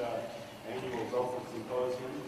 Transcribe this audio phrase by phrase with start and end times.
[0.00, 2.22] uh, Annual Gopher Symposium.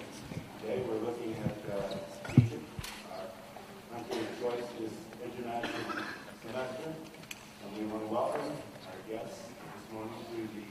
[0.60, 2.66] Today we're looking at uh, Egypt.
[3.14, 4.92] Our country of choice is
[5.22, 6.02] International
[6.42, 6.90] Semester.
[6.90, 10.66] And we want to welcome our guests this morning to the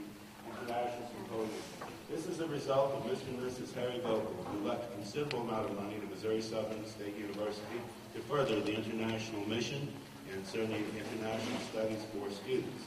[0.52, 1.64] International Symposium.
[2.10, 3.28] This is a result of Mr.
[3.28, 3.72] and Mrs.
[3.74, 7.80] Harry Vogel, who left a considerable amount of money to Missouri Southern State University
[8.14, 9.88] to further the international mission
[10.34, 12.84] and certainly international studies for students.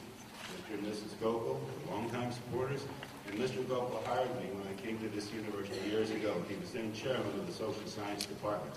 [0.70, 0.78] Mr.
[0.78, 1.18] and Mrs.
[1.20, 1.58] Gockel,
[1.90, 2.82] longtime supporters,
[3.28, 3.62] and Mr.
[3.64, 6.34] Gockel hired me when I came to this university years ago.
[6.48, 8.74] He was then chairman of the social science department.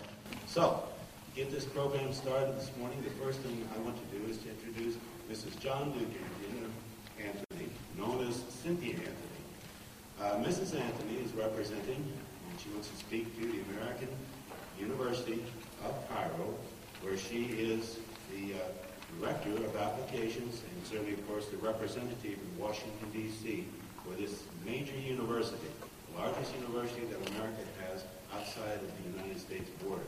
[0.48, 0.84] So,
[1.30, 4.38] to get this program started this morning, the first thing I want to do is
[4.40, 4.96] to introduce
[5.30, 5.60] Mrs.
[5.60, 6.10] John Duke
[7.20, 9.18] Anthony, known as Cynthia Anthony.
[10.21, 10.80] Uh, Mrs.
[10.80, 12.02] Anthony is representing,
[12.49, 14.08] and she wants to speak to the American
[14.80, 15.43] University
[15.84, 16.55] of Cairo,
[17.02, 17.99] where she is
[18.32, 18.58] the uh,
[19.20, 23.66] Director of Applications and certainly, of course, the representative in Washington, D.C.
[24.08, 25.68] for this major university,
[26.16, 30.05] largest university that America has outside of the United States borders.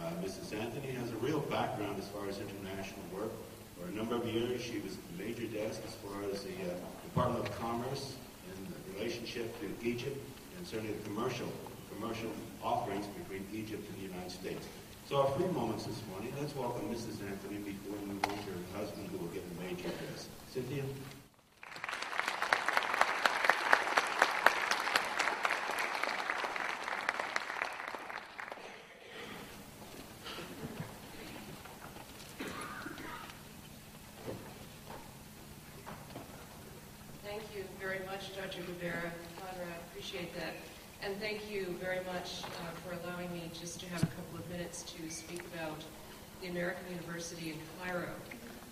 [0.00, 0.56] Uh, Mrs.
[0.58, 3.32] Anthony has a real background as far as international work.
[3.76, 7.46] For a number of years, she was major desk as far as the uh, Department
[7.46, 8.14] of Commerce
[8.48, 10.18] and the relationship to Egypt
[10.56, 11.52] and certainly the commercial
[11.94, 12.30] commercial
[12.62, 14.66] offerings between Egypt and the United States.
[15.08, 17.22] So a few moments this morning, let's welcome Mrs.
[17.26, 20.28] Anthony before we move on to her husband who will get the major address.
[20.52, 20.82] Cynthia?
[37.38, 38.62] Thank you very much, Dr.
[38.62, 39.10] Gubera.
[39.38, 40.54] Conrad, appreciate that.
[41.02, 44.50] And thank you very much uh, for allowing me just to have a couple of
[44.50, 45.84] minutes to speak about
[46.40, 48.08] the American University in Cairo.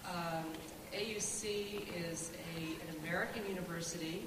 [0.08, 0.44] Um,
[0.94, 4.22] AUC is a, an American university.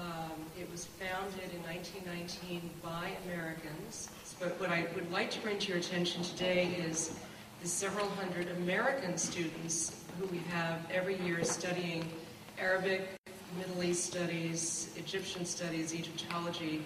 [0.00, 4.08] Um, it was founded in 1919 by Americans.
[4.40, 7.14] But what I would like to bring to your attention today is
[7.62, 12.04] the several hundred American students who we have every year studying
[12.58, 13.02] Arabic,
[13.58, 16.82] Middle East studies, Egyptian studies, Egyptology,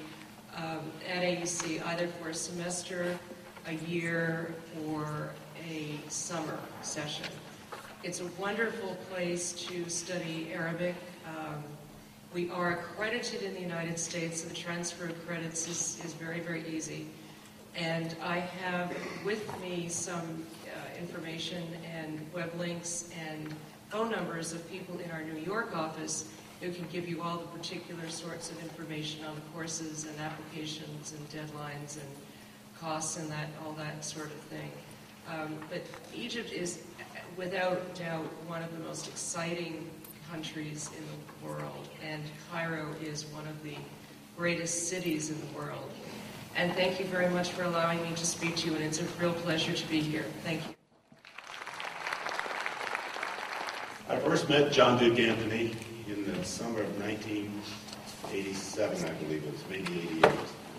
[0.56, 3.19] um, at AUC, either for a semester,
[3.66, 4.54] a year,
[4.87, 5.31] or
[5.69, 7.26] a summer session.
[8.03, 10.94] It's a wonderful place to study Arabic.
[11.26, 11.62] Um,
[12.34, 16.41] we are accredited in the United States, so the transfer of credits is, is very,
[16.41, 17.06] very easy.
[17.76, 23.55] And I have with me some uh, information and web links and
[23.88, 26.28] phone numbers of people in our New York office
[26.61, 31.12] who can give you all the particular sorts of information on the courses and applications
[31.12, 32.09] and deadlines and
[32.81, 34.71] costs and that all that sort of thing.
[35.28, 35.83] Um, but
[36.15, 36.83] Egypt is,
[37.37, 39.91] without doubt, one of the most exciting
[40.31, 43.75] countries in the world, and Cairo is one of the
[44.37, 45.91] greatest cities in the world.
[46.56, 49.05] And thank you very much for allowing me to speak to you, and it's a
[49.21, 50.25] real pleasure to be here.
[50.43, 50.75] Thank you.
[54.09, 55.77] I first met John Duke Anthony
[56.37, 60.11] in the summer of 1987, I believe it was, maybe 88.
[60.11, 60.17] He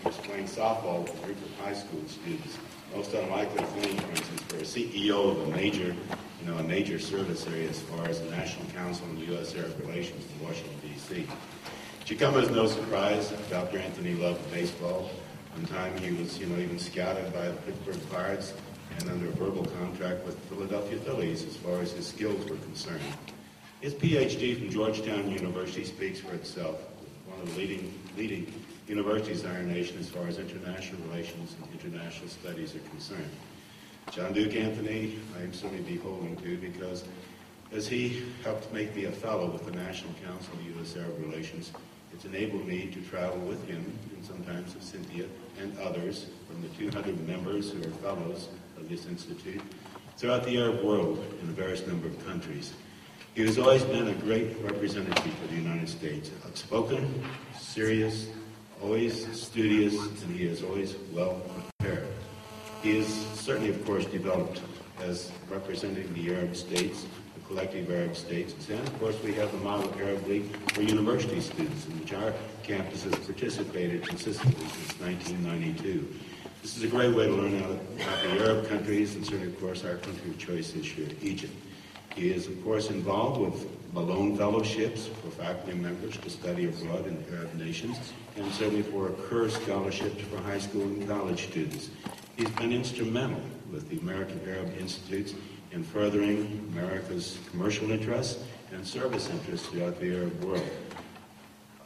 [0.04, 2.56] was playing softball with a group of high school students.
[2.94, 5.96] Most unlikely thing, for instance, for a CEO of a major,
[6.40, 9.56] you know, a major service area as far as the National Council on U.S.
[9.56, 11.26] Arab Relations in Washington, D.C.
[12.04, 13.32] Should come as no surprise.
[13.50, 13.78] Dr.
[13.78, 15.10] Anthony loved baseball.
[15.54, 18.54] One time he was, you know, even scouted by the Pittsburgh Pirates
[19.00, 22.58] and under a verbal contract with the Philadelphia Phillies as far as his skills were
[22.58, 23.02] concerned.
[23.80, 26.80] His PhD from Georgetown University speaks for itself.
[27.28, 28.52] One of the leading, leading
[28.88, 33.30] universities in our nation as far as international relations and international studies are concerned.
[34.10, 37.04] John Duke Anthony, I am certainly beholden to because
[37.70, 40.96] as he helped make me a fellow with the National Council of U.S.
[40.96, 41.70] Arab Relations,
[42.12, 43.84] it's enabled me to travel with him
[44.16, 45.26] and sometimes with Cynthia
[45.60, 49.62] and others from the 200 members who are fellows of this institute
[50.16, 52.72] throughout the Arab world in a various number of countries.
[53.38, 57.24] He has always been a great representative for the United States, outspoken,
[57.56, 58.26] serious,
[58.82, 61.40] always studious, and he is always well
[61.78, 62.08] prepared.
[62.82, 64.60] He is certainly, of course, developed
[64.98, 67.06] as representing the Arab states,
[67.36, 68.54] the collective Arab states.
[68.70, 72.34] And, of course, we have the Model Arab League for university students, in which our
[72.64, 76.12] campus has participated consistently since 1992.
[76.60, 79.84] This is a great way to learn about the Arab countries and certainly, of course,
[79.84, 81.54] our country of choice year, Egypt.
[82.18, 87.24] He is, of course, involved with Malone Fellowships for faculty members to study abroad in
[87.32, 91.90] Arab nations, and certainly for Kerr Scholarships for high school and college students.
[92.36, 95.34] He's been instrumental with the American Arab Institutes
[95.70, 98.42] in furthering America's commercial interests
[98.72, 100.70] and service interests throughout the Arab world.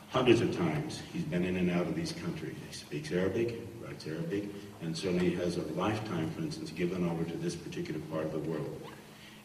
[0.08, 2.56] Hundreds of times he's been in and out of these countries.
[2.70, 4.44] He speaks Arabic, writes Arabic,
[4.81, 8.38] and certainly has a lifetime, for instance, given over to this particular part of the
[8.38, 8.81] world.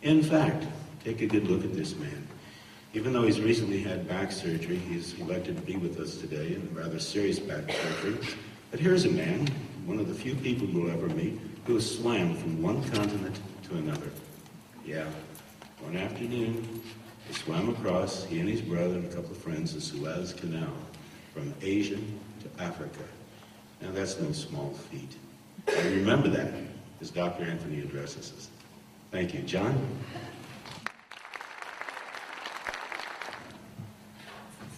[0.07, 0.65] In fact,
[1.03, 2.25] take a good look at this man.
[2.93, 6.61] Even though he's recently had back surgery, he's elected to be with us today in
[6.61, 8.17] a rather serious back surgery.
[8.71, 9.49] But here's a man,
[9.85, 13.75] one of the few people you'll ever meet, who has swam from one continent to
[13.75, 14.09] another.
[14.85, 15.07] Yeah,
[15.81, 16.81] one afternoon,
[17.27, 20.71] he swam across, he and his brother and a couple of friends, the Suez Canal,
[21.33, 23.03] from Asia to Africa.
[23.81, 25.17] Now that's no small feat.
[25.67, 26.53] And remember that
[27.01, 27.43] as Dr.
[27.43, 28.49] Anthony addresses us.
[29.09, 29.41] Thank you.
[29.41, 29.87] John?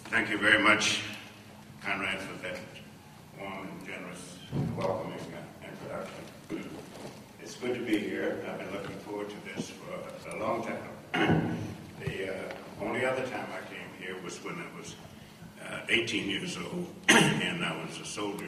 [0.04, 1.02] Thank you very much,
[1.82, 2.56] Conrad, for that
[3.38, 4.36] warm and generous
[4.76, 5.18] welcoming
[5.62, 6.70] introduction.
[7.42, 8.38] It's good to be here.
[8.48, 11.58] I've been looking forward to this for a long time.
[11.98, 14.94] the uh, only other time I came here was when I was
[15.68, 18.46] uh, 18 years old and I was a soldier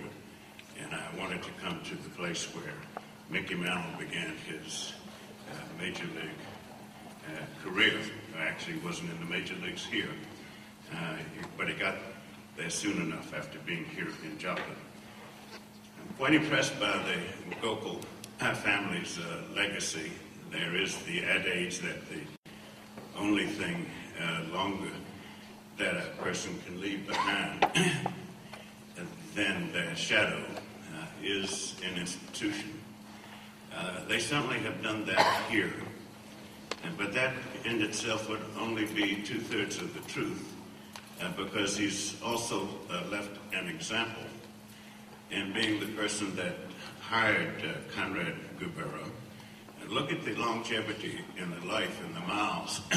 [0.80, 2.74] and I wanted to come to the place where
[3.30, 4.92] Mickey Mantle began his
[5.78, 6.42] major league
[7.26, 7.98] uh, career.
[8.38, 10.08] I actually, wasn't in the major leagues here.
[10.92, 11.16] Uh,
[11.56, 11.96] but he got
[12.56, 14.76] there soon enough after being here in Joplin.
[16.00, 18.02] I'm quite impressed by the Gockel
[18.38, 20.12] family's uh, legacy.
[20.50, 22.20] There is the adage that the
[23.18, 23.86] only thing
[24.20, 24.90] uh, longer
[25.78, 27.66] that a person can leave behind
[29.34, 30.44] than their shadow
[30.94, 32.81] uh, is an institution.
[33.76, 35.72] Uh, they certainly have done that here,
[36.96, 37.34] but that
[37.64, 40.54] in itself would only be two thirds of the truth
[41.20, 44.24] uh, because he's also uh, left an example
[45.30, 46.54] in being the person that
[47.00, 49.08] hired uh, Conrad Gubera.
[49.80, 52.80] And look at the longevity in the life and the miles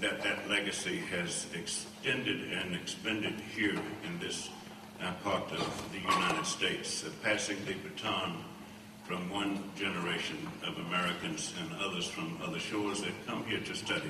[0.00, 4.48] that that legacy has extended and expended here in this
[5.02, 8.44] uh, part of the United States, passing the baton
[9.10, 14.08] from one generation of Americans and others from other shores that come here to study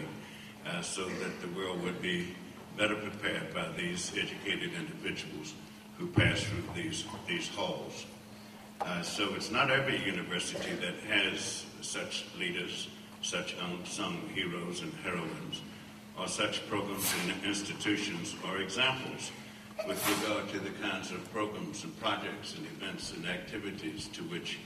[0.66, 2.34] uh, so that the world would be
[2.76, 5.54] better prepared by these educated individuals
[5.96, 8.04] who pass through these, these halls.
[8.82, 12.88] Uh, so it's not every university that has such leaders,
[13.22, 15.62] such unsung heroes and heroines,
[16.18, 19.30] or such programs and institutions or examples
[19.86, 24.58] with regard to the kinds of programs and projects and events and activities to which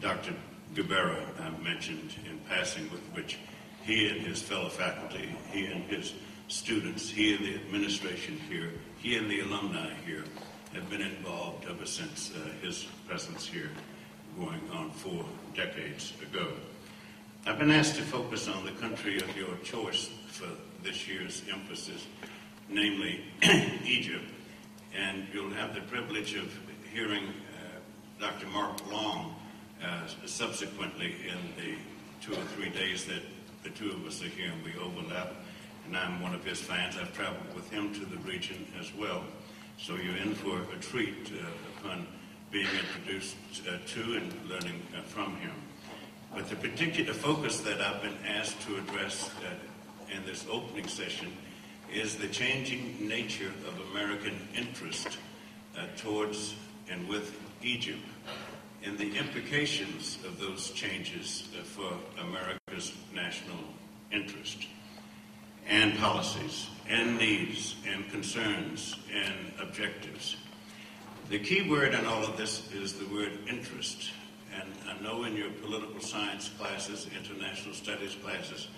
[0.00, 0.34] Dr.
[0.74, 3.38] Gubera uh, mentioned in passing, with which
[3.82, 6.14] he and his fellow faculty, he and his
[6.48, 10.24] students, he and the administration here, he and the alumni here
[10.74, 13.70] have been involved ever since uh, his presence here
[14.38, 15.24] going on four
[15.54, 16.48] decades ago.
[17.46, 20.48] I've been asked to focus on the country of your choice for
[20.82, 22.06] this year's emphasis,
[22.68, 23.24] namely
[23.84, 24.24] Egypt,
[24.94, 26.52] and you'll have the privilege of
[26.92, 28.46] hearing uh, Dr.
[28.48, 29.34] Mark Long
[29.84, 31.76] uh, subsequently in the
[32.20, 33.22] two or three days that
[33.62, 35.34] the two of us are here and we overlap
[35.86, 36.96] and I'm one of his fans.
[36.96, 39.22] I've traveled with him to the region as well.
[39.78, 41.46] So you're in for a treat uh,
[41.78, 42.06] upon
[42.50, 43.36] being introduced
[43.68, 45.52] uh, to and learning uh, from him.
[46.34, 51.32] But the particular focus that I've been asked to address uh, in this opening session
[51.92, 55.18] is the changing nature of American interest
[55.76, 56.54] uh, towards
[56.90, 58.02] and with Egypt
[58.86, 63.58] and the implications of those changes uh, for America's national
[64.12, 64.66] interest
[65.68, 70.36] and policies and needs and concerns and objectives.
[71.28, 74.12] The key word in all of this is the word interest.
[74.54, 78.68] And I know in your political science classes, international studies classes,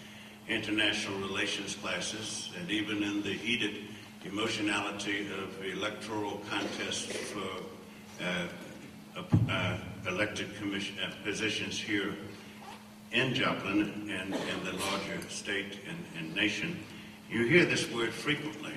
[0.49, 3.83] international relations classes, and even in the heated
[4.25, 7.63] emotionality of electoral contests for
[8.25, 8.47] uh,
[10.07, 12.15] elected commission, uh, positions here
[13.13, 16.79] in Joplin and in the larger state and, and nation,
[17.31, 18.75] you hear this word frequently.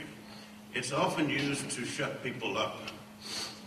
[0.73, 2.77] It's often used to shut people up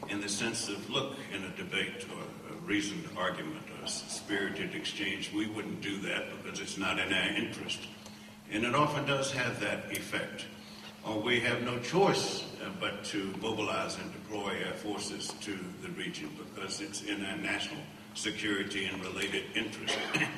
[0.09, 4.75] in the sense of, look, in a debate or a reasoned argument or a spirited
[4.75, 7.81] exchange, we wouldn't do that because it's not in our interest.
[8.51, 10.45] And it often does have that effect.
[11.25, 16.31] We have no choice uh, but to mobilize and deploy our forces to the region
[16.39, 17.81] because it's in our national
[18.15, 19.99] security and related interest.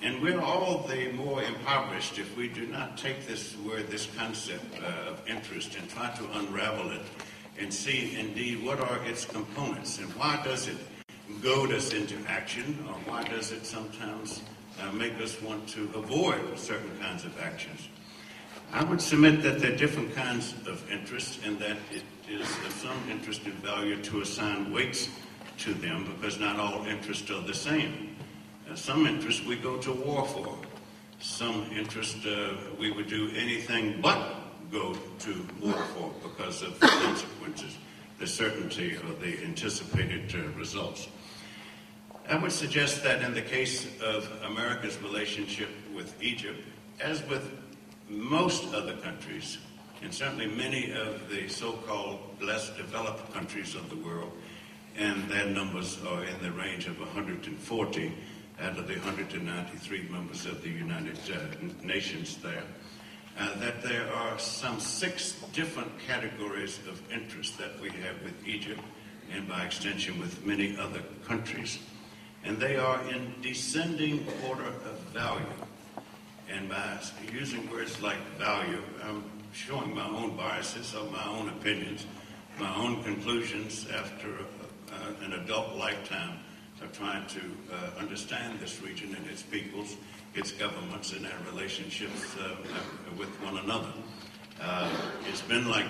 [0.00, 4.64] And we're all the more impoverished if we do not take this word, this concept
[4.80, 7.02] uh, of interest, and try to unravel it
[7.58, 10.76] and see indeed what are its components and why does it
[11.42, 14.42] goad us into action or why does it sometimes
[14.80, 17.88] uh, make us want to avoid certain kinds of actions.
[18.72, 22.72] I would submit that there are different kinds of interests and that it is of
[22.72, 25.08] some interest and value to assign weights
[25.58, 28.14] to them because not all interests are the same.
[28.70, 30.58] Uh, some interests we go to war for.
[31.18, 34.36] Some interests uh, we would do anything but
[34.70, 37.78] go to war for because of the consequences,
[38.18, 41.08] the certainty of the anticipated uh, results.
[42.28, 46.62] I would suggest that in the case of America's relationship with Egypt,
[47.00, 47.50] as with
[48.08, 49.58] most other countries,
[50.02, 54.32] and certainly many of the so-called less developed countries of the world,
[54.96, 58.12] and their numbers are in the range of 140
[58.60, 62.64] out of the 193 members of the United uh, Nations there,
[63.38, 68.80] uh, that there are some six different categories of interest that we have with Egypt,
[69.32, 71.78] and by extension with many other countries
[72.44, 75.44] and they are in descending order of value.
[76.50, 76.98] And by
[77.32, 82.06] using words like value, I'm showing my own biases or my own opinions,
[82.58, 84.28] my own conclusions after
[84.92, 86.38] uh, an adult lifetime
[86.82, 87.40] of trying to
[87.72, 89.96] uh, understand this region and its peoples,
[90.34, 92.56] its governments, and their relationships uh,
[93.18, 93.92] with one another.
[94.60, 94.90] Uh,
[95.28, 95.86] it's been like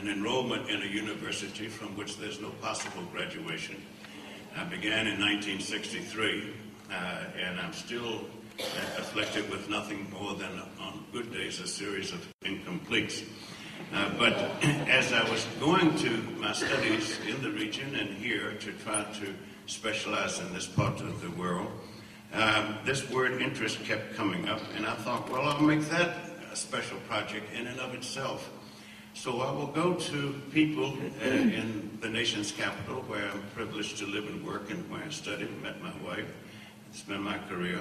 [0.00, 3.76] an enrollment in a university from which there's no possible graduation
[4.56, 6.52] I began in 1963,
[6.90, 6.94] uh,
[7.38, 8.24] and I'm still
[8.98, 10.50] afflicted with nothing more than,
[10.80, 13.24] on good days, a series of incompletes.
[13.92, 14.32] Uh, but
[14.88, 19.34] as I was going to my studies in the region and here to try to
[19.66, 21.70] specialize in this part of the world,
[22.32, 26.16] uh, this word interest kept coming up, and I thought, well, I'll make that
[26.52, 28.50] a special project in and of itself.
[29.14, 34.06] So I will go to people uh, in the nation's capital where I'm privileged to
[34.06, 36.30] live and work and where I studied met my wife,
[36.86, 37.80] and spent my career,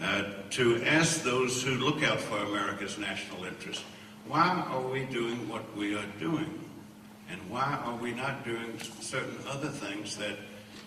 [0.00, 3.82] Uh, to ask those who look out for America's national interest,
[4.28, 6.64] why are we doing what we are doing?
[7.30, 10.36] And why are we not doing certain other things that,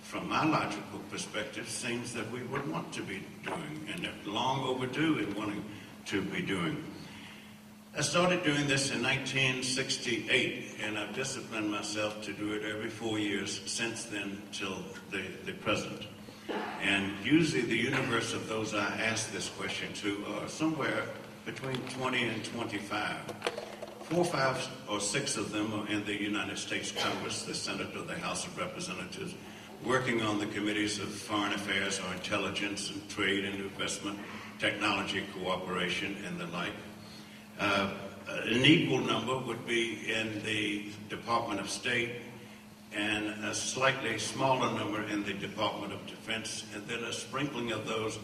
[0.01, 4.63] from my logical perspective, seems that we would want to be doing and are long
[4.63, 5.63] overdue in wanting
[6.05, 6.83] to be doing?
[7.95, 13.19] I started doing this in 1968, and I've disciplined myself to do it every four
[13.19, 14.77] years since then till
[15.09, 16.07] the, the present.
[16.81, 21.03] And usually the universe of those I ask this question to are somewhere
[21.45, 23.15] between 20 and 25.
[24.03, 28.03] Four, five, or six of them are in the United States Congress, the Senate or
[28.03, 29.33] the House of Representatives,
[29.85, 34.19] working on the committees of foreign affairs or intelligence and trade and investment,
[34.59, 36.73] technology cooperation, and the like.
[37.59, 37.93] Uh,
[38.27, 42.11] an equal number would be in the Department of State
[42.93, 47.87] and a slightly smaller number in the Department of Defense, and then a sprinkling of
[47.87, 48.19] those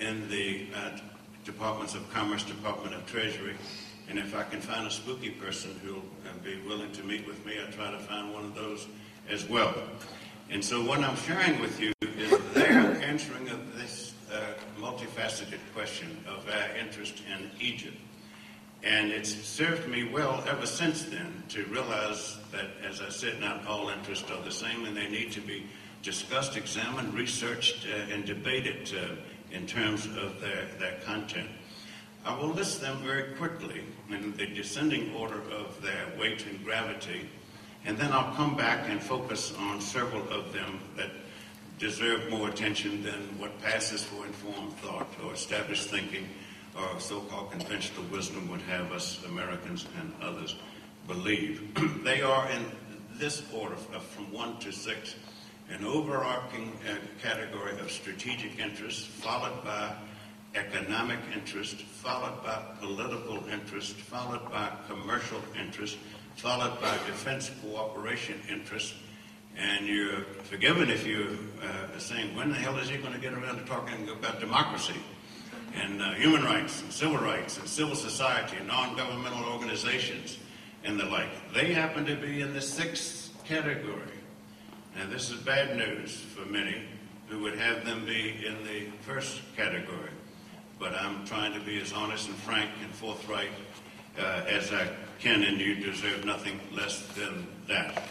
[0.00, 0.90] in the uh,
[1.44, 3.56] Departments of Commerce, Department of Treasury.
[4.08, 7.44] And if I can find a spooky person who'll uh, be willing to meet with
[7.44, 8.86] me, I try to find one of those
[9.28, 9.74] as well.
[10.50, 14.40] And so what I'm sharing with you is their answering of this uh,
[14.78, 17.96] multifaceted question of our interest in Egypt.
[18.84, 23.66] And it's served me well ever since then to realize that, as I said, not
[23.66, 25.64] all interests are the same and they need to be
[26.02, 29.14] discussed, examined, researched, uh, and debated uh,
[29.54, 31.48] in terms of their, their content.
[32.26, 37.28] I will list them very quickly in the descending order of their weight and gravity,
[37.86, 41.10] and then I'll come back and focus on several of them that
[41.78, 46.28] deserve more attention than what passes for informed thought or established thinking
[46.76, 50.56] or so-called conventional wisdom would have us Americans and others
[51.06, 51.74] believe.
[52.04, 52.64] they are in
[53.18, 55.14] this order from one to six,
[55.70, 59.94] an overarching uh, category of strategic interest, followed by
[60.54, 65.96] economic interest, followed by political interest, followed by commercial interest,
[66.36, 68.94] followed by defense cooperation interest.
[69.56, 71.28] And you're forgiven if you're
[71.62, 74.94] uh, saying, when the hell is he going to get around to talking about democracy?
[75.74, 80.38] And uh, human rights and civil rights and civil society and non-governmental organizations
[80.84, 81.30] and the like.
[81.52, 84.02] They happen to be in the sixth category.
[84.96, 86.82] Now, this is bad news for many
[87.28, 90.10] who would have them be in the first category.
[90.78, 93.50] But I'm trying to be as honest and frank and forthright
[94.18, 94.88] uh, as I
[95.18, 98.02] can, and you deserve nothing less than that.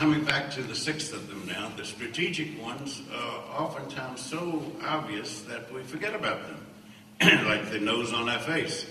[0.00, 5.42] Coming back to the sixth of them now, the strategic ones are oftentimes so obvious
[5.42, 8.86] that we forget about them, like the nose on our face.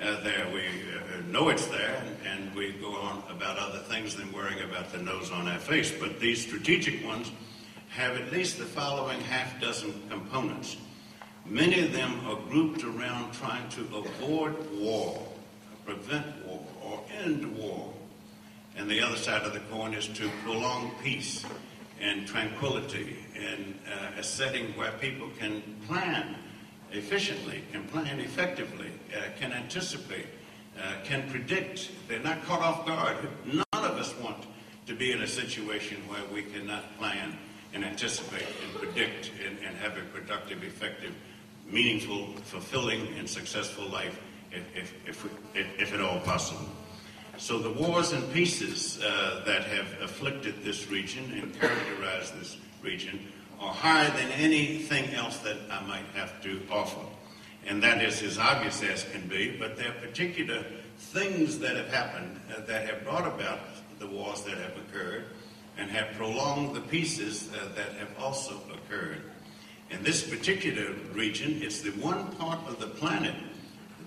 [0.00, 4.16] Uh, there, we uh, know it's there, and, and we go on about other things
[4.16, 5.92] than worrying about the nose on our face.
[5.92, 7.30] But these strategic ones
[7.90, 10.78] have at least the following half dozen components.
[11.44, 15.28] Many of them are grouped around trying to avoid war,
[15.84, 17.93] prevent war, or end war.
[18.76, 21.44] And the other side of the coin is to prolong peace
[22.00, 26.36] and tranquility and uh, a setting where people can plan
[26.92, 30.26] efficiently, can plan effectively, uh, can anticipate,
[30.78, 31.90] uh, can predict.
[32.08, 33.16] They're not caught off guard.
[33.46, 34.44] None of us want
[34.86, 37.38] to be in a situation where we cannot plan
[37.72, 41.14] and anticipate and predict and, and have a productive, effective,
[41.70, 44.20] meaningful, fulfilling, and successful life
[44.52, 46.68] if, if, if, if, if at all possible.
[47.36, 53.20] So the wars and peaces uh, that have afflicted this region and characterized this region
[53.60, 57.00] are higher than anything else that I might have to offer.
[57.66, 60.64] And that is as obvious as can be, but there are particular
[60.98, 63.60] things that have happened uh, that have brought about
[63.98, 65.24] the wars that have occurred
[65.76, 69.22] and have prolonged the peaces uh, that have also occurred.
[69.90, 73.34] In this particular region, it's the one part of the planet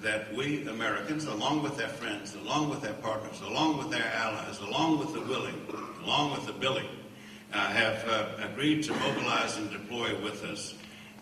[0.01, 4.60] that we Americans, along with their friends, along with their partners, along with their allies,
[4.60, 5.56] along with the willing,
[6.04, 6.88] along with the billing,
[7.54, 10.75] uh, have uh, agreed to mobilize and deploy with us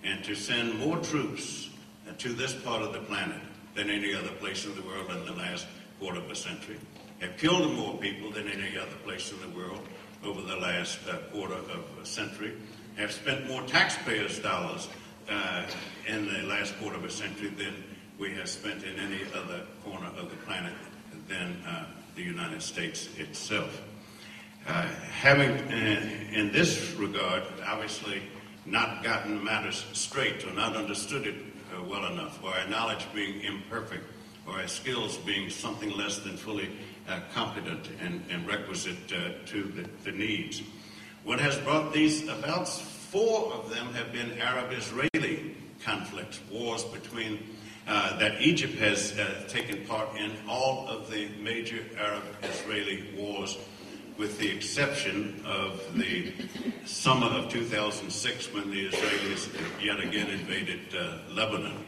[0.03, 1.69] and to send more troops
[2.07, 3.41] uh, to this part of the planet
[3.75, 5.67] than any other place in the world in the last
[5.99, 6.77] quarter of a century,
[7.19, 9.79] have killed more people than any other place in the world
[10.23, 12.53] over the last uh, quarter of a century,
[12.97, 14.89] have spent more taxpayers' dollars
[15.29, 15.65] uh,
[16.07, 17.73] in the last quarter of a century than
[18.17, 20.73] we have spent in any other corner of the planet
[21.27, 23.81] than uh, the United States itself.
[24.67, 28.21] Uh, having, uh, in this regard, obviously
[28.65, 31.35] not gotten matters straight or not understood it
[31.75, 34.03] uh, well enough, or our knowledge being imperfect,
[34.47, 36.69] or our skills being something less than fully
[37.07, 40.63] uh, competent and, and requisite uh, to the, the needs.
[41.23, 42.67] What has brought these about?
[42.67, 47.39] Four of them have been Arab-Israeli conflicts, wars between
[47.87, 53.57] uh, that Egypt has uh, taken part in all of the major Arab-Israeli wars,
[54.17, 56.33] with the exception of the
[56.85, 59.49] summer of 2006 when the Israelis
[59.83, 61.85] yet again invaded uh, Lebanon,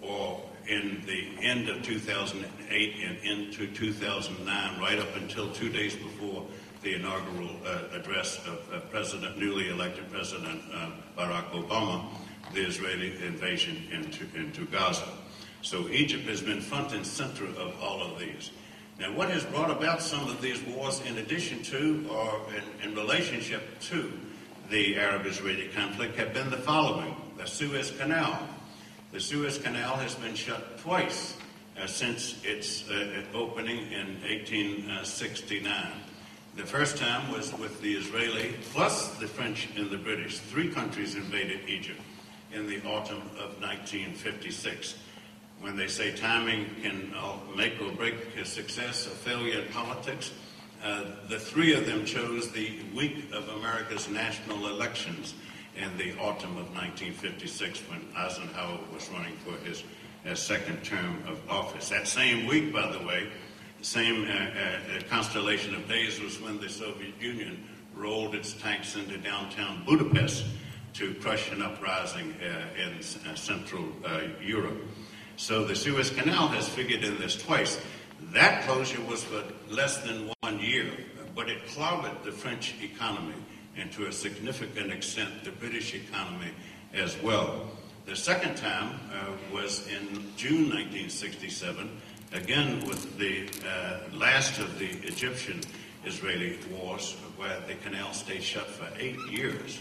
[0.00, 6.46] or in the end of 2008 and into 2009, right up until two days before
[6.82, 10.62] the inaugural uh, address of uh, President, newly elected President
[11.18, 12.06] Barack Obama,
[12.54, 15.08] the Israeli invasion into, into Gaza.
[15.64, 18.50] So Egypt has been front and center of all of these.
[19.00, 22.94] Now, what has brought about some of these wars in addition to or in, in
[22.94, 24.12] relationship to
[24.68, 27.16] the Arab-Israeli conflict have been the following.
[27.38, 28.46] The Suez Canal.
[29.10, 31.38] The Suez Canal has been shut twice
[31.80, 35.92] uh, since its uh, opening in 1869.
[36.56, 40.40] The first time was with the Israeli plus the French and the British.
[40.40, 42.02] Three countries invaded Egypt
[42.52, 44.98] in the autumn of 1956.
[45.64, 50.30] When they say timing can uh, make or break a success or failure in politics,
[50.84, 55.32] uh, the three of them chose the week of America's national elections
[55.74, 59.84] in the autumn of 1956 when Eisenhower was running for his,
[60.22, 61.88] his second term of office.
[61.88, 63.30] That same week, by the way,
[63.78, 68.96] the same uh, uh, constellation of days was when the Soviet Union rolled its tanks
[68.96, 70.44] into downtown Budapest
[70.92, 74.78] to crush an uprising uh, in uh, Central uh, Europe.
[75.36, 77.80] So the Suez Canal has figured in this twice.
[78.32, 80.92] That closure was for less than one year,
[81.34, 83.34] but it clouded the French economy
[83.76, 86.52] and to a significant extent the British economy
[86.92, 87.68] as well.
[88.06, 91.90] The second time uh, was in June 1967
[92.32, 98.86] again with the uh, last of the Egyptian-Israeli wars, where the canal stayed shut for
[98.98, 99.80] eight years.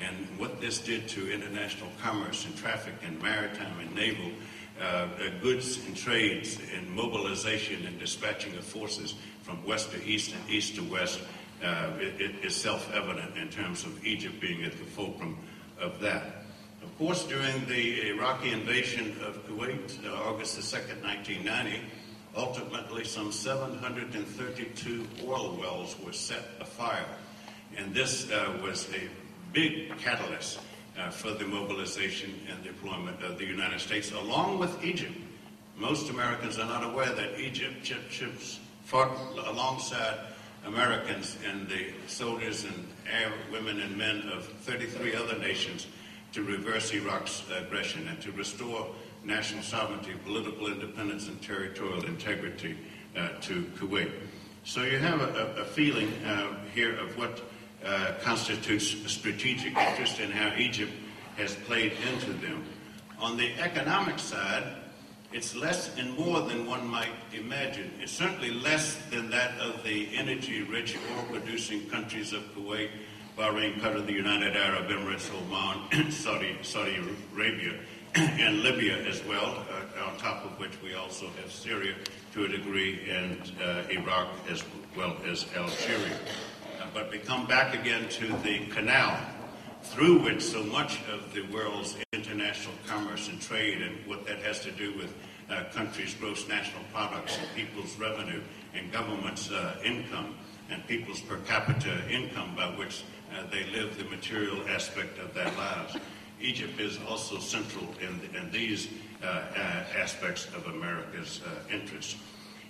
[0.00, 4.30] And what this did to international commerce and traffic and maritime and naval
[4.80, 5.08] uh, uh,
[5.40, 10.76] goods and trades and mobilization and dispatching of forces from west to east and east
[10.76, 11.20] to west
[11.62, 15.36] uh, it, it is self-evident in terms of Egypt being at the fulcrum
[15.80, 16.44] of that.
[16.82, 21.80] Of course, during the Iraqi invasion of Kuwait, uh, August the 2nd, 1990,
[22.36, 27.06] ultimately some 732 oil wells were set afire.
[27.76, 29.08] And this uh, was a
[29.52, 30.60] big catalyst
[30.98, 35.14] uh, for the mobilization and deployment of the United States, along with Egypt.
[35.76, 40.18] Most Americans are not aware that Egypt ships fought alongside
[40.66, 45.86] Americans and the soldiers and women and men of 33 other nations
[46.32, 48.88] to reverse Iraq's aggression and to restore
[49.24, 52.76] national sovereignty, political independence, and territorial integrity
[53.16, 54.10] uh, to Kuwait.
[54.64, 57.40] So you have a, a feeling uh, here of what
[57.84, 60.92] uh, constitutes strategic interest and how Egypt
[61.36, 62.64] has played into them.
[63.20, 64.64] On the economic side,
[65.32, 67.90] it's less and more than one might imagine.
[68.00, 72.90] It's certainly less than that of the energy-rich, oil-producing countries of Kuwait,
[73.36, 76.96] Bahrain, Qatar, the United Arab Emirates, Oman, Saudi, Saudi
[77.34, 77.74] Arabia,
[78.14, 81.94] and Libya as well, uh, on top of which we also have Syria
[82.32, 84.64] to a degree and uh, Iraq as
[84.96, 86.18] well as Algeria.
[86.98, 89.16] But we come back again to the canal
[89.84, 94.58] through which so much of the world's international commerce and trade and what that has
[94.62, 95.14] to do with
[95.48, 98.40] uh, countries' gross national products and people's revenue
[98.74, 100.34] and government's uh, income
[100.70, 105.52] and people's per capita income by which uh, they live the material aspect of their
[105.52, 105.96] lives.
[106.40, 108.88] Egypt is also central in, in these
[109.22, 109.42] uh,
[109.96, 112.16] aspects of America's uh, interests.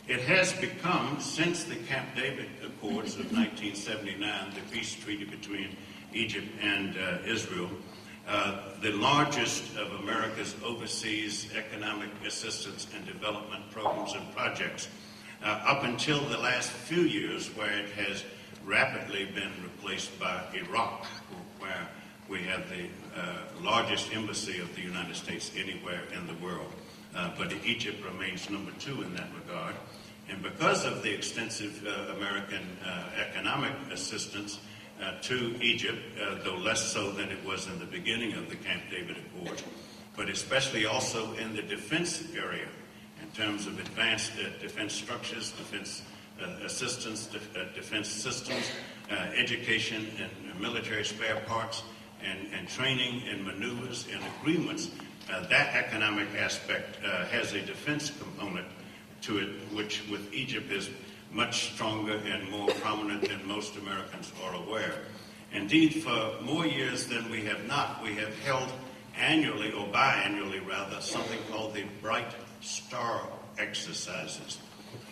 [0.09, 5.77] It has become, since the Camp David Accords of 1979, the peace treaty between
[6.15, 7.69] Egypt and uh, Israel,
[8.27, 14.89] uh, the largest of America's overseas economic assistance and development programs and projects,
[15.45, 18.25] uh, up until the last few years, where it has
[18.65, 21.05] rapidly been replaced by Iraq,
[21.59, 21.87] where
[22.31, 26.73] we have the uh, largest embassy of the United States anywhere in the world.
[27.19, 29.75] Uh, but Egypt remains number two in that regard.
[30.29, 34.61] And because of the extensive uh, American uh, economic assistance
[35.03, 35.99] uh, to Egypt,
[36.45, 39.61] though less so than it was in the beginning of the Camp David Accord,
[40.17, 42.69] but especially also in the defense area
[43.21, 46.03] in terms of advanced defense structures, defense
[46.65, 47.29] assistance,
[47.75, 48.71] defense systems,
[49.37, 51.83] education, and military spare parts
[52.23, 54.91] and, and training and maneuvers and agreements,
[55.31, 58.67] uh, that economic aspect uh, has a defense component
[59.23, 60.91] to it, which with Egypt is
[61.33, 64.95] much stronger and more prominent than most Americans are aware.
[65.53, 68.69] Indeed, for more years than we have not, we have held
[69.17, 73.27] annually, or biannually rather, something called the Bright Star
[73.59, 74.59] exercises,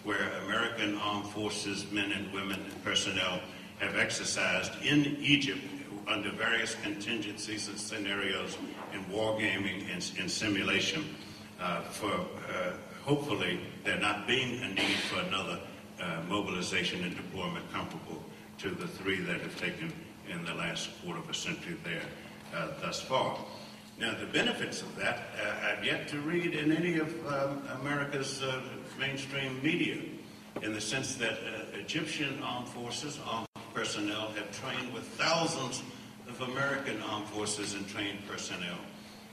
[0.04, 3.40] where American armed forces, men and women, and personnel
[3.78, 5.60] have exercised in Egypt
[6.08, 8.56] under various contingencies and scenarios
[8.92, 11.04] in wargaming and, and simulation
[11.60, 12.72] uh, for uh,
[13.04, 15.58] hopefully there not being a need for another
[16.00, 18.22] uh, mobilization and deployment comparable
[18.58, 19.92] to the three that have taken
[20.28, 22.02] in the last quarter of a century there
[22.54, 23.38] uh, thus far.
[23.98, 28.42] Now, the benefits of that uh, I've yet to read in any of um, America's
[28.42, 28.60] uh,
[29.00, 30.02] mainstream media,
[30.62, 31.38] in the sense that
[31.74, 35.82] Egyptian armed forces, armed personnel have trained with thousands
[36.40, 38.78] of American armed forces and trained personnel.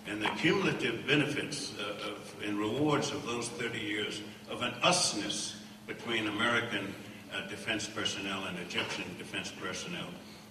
[0.07, 5.55] And the cumulative benefits uh, of, and rewards of those 30 years of an usness
[5.87, 6.93] between American
[7.33, 10.07] uh, defense personnel and Egyptian defense personnel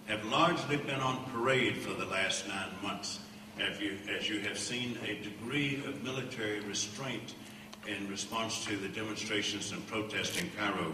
[0.06, 3.20] have largely been on parade for the last nine months.
[3.80, 7.34] You, as you have seen a degree of military restraint
[7.86, 10.92] in response to the demonstrations and protests in Cairo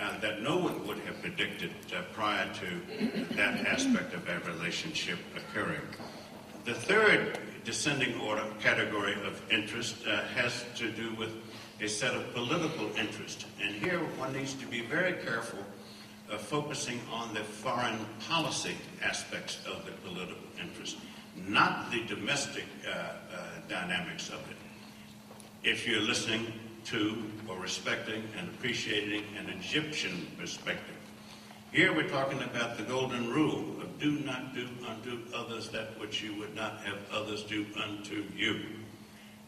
[0.00, 5.18] uh, that no one would have predicted uh, prior to that aspect of our relationship
[5.36, 5.80] occurring.
[6.64, 11.30] The third descending order category of interest uh, has to do with
[11.80, 13.46] a set of political interest.
[13.60, 15.58] And here one needs to be very careful
[16.30, 20.96] of focusing on the foreign policy aspects of the political interest,
[21.46, 23.14] not the domestic uh, uh,
[23.68, 24.56] dynamics of it.
[25.62, 26.52] If you're listening
[26.84, 30.96] to or respecting and appreciating an Egyptian perspective.
[31.72, 36.22] Here we're talking about the golden rule of do not do unto others that which
[36.22, 38.60] you would not have others do unto you.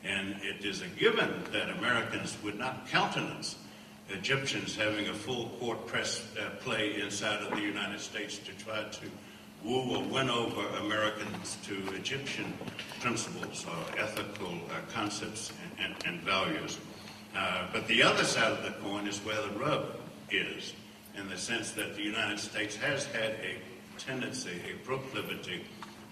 [0.02, 3.56] And it is a given that Americans would not countenance
[4.10, 8.82] Egyptians having a full court press uh, play inside of the United States to try
[8.84, 9.06] to
[9.64, 12.52] woo or win over Americans to Egyptian
[13.00, 16.78] principles or ethical uh, concepts and, and, and values.
[17.34, 19.96] Uh, but the other side of the coin is where the rub
[20.30, 20.74] is,
[21.16, 23.56] in the sense that the United States has had a
[23.98, 25.64] tendency, a proclivity,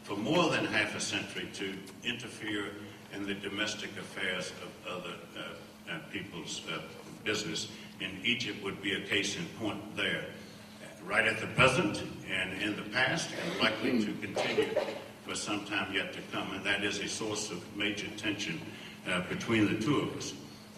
[0.03, 2.71] for more than half a century to interfere
[3.15, 6.81] in the domestic affairs of other uh, uh, people's uh,
[7.25, 7.69] business.
[8.01, 10.25] And Egypt would be a case in point there.
[11.05, 14.69] Right at the present and in the past, and likely to continue
[15.27, 16.53] for some time yet to come.
[16.53, 18.61] And that is a source of major tension
[19.09, 20.33] uh, between the two of us.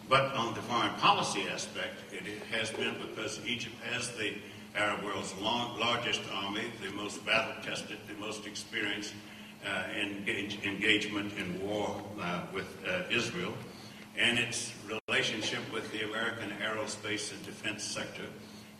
[0.08, 4.34] But on the foreign policy aspect, it has been because Egypt has the
[4.76, 9.14] Arab world's long, largest army, the most battle-tested, the most experienced
[9.66, 13.54] uh, engage, engagement in war uh, with uh, Israel,
[14.18, 14.72] and its
[15.08, 18.24] relationship with the American aerospace and defense sector,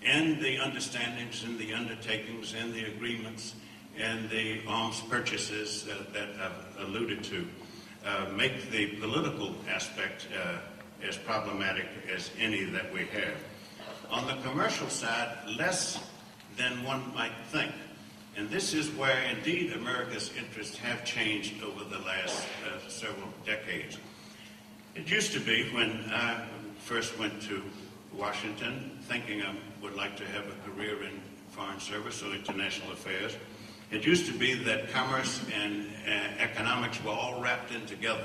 [0.05, 3.55] and the understandings and the undertakings and the agreements
[3.99, 7.47] and the arms purchases uh, that I've alluded to
[8.05, 10.59] uh, make the political aspect uh,
[11.07, 13.37] as problematic as any that we have.
[14.11, 15.99] On the commercial side, less
[16.57, 17.73] than one might think.
[18.37, 23.99] And this is where, indeed, America's interests have changed over the last uh, several decades.
[24.95, 26.45] It used to be when I
[26.79, 27.63] first went to
[28.13, 33.37] Washington, thinking I would like to have a career in foreign service or international affairs,
[33.91, 38.25] it used to be that commerce and uh, economics were all wrapped in together,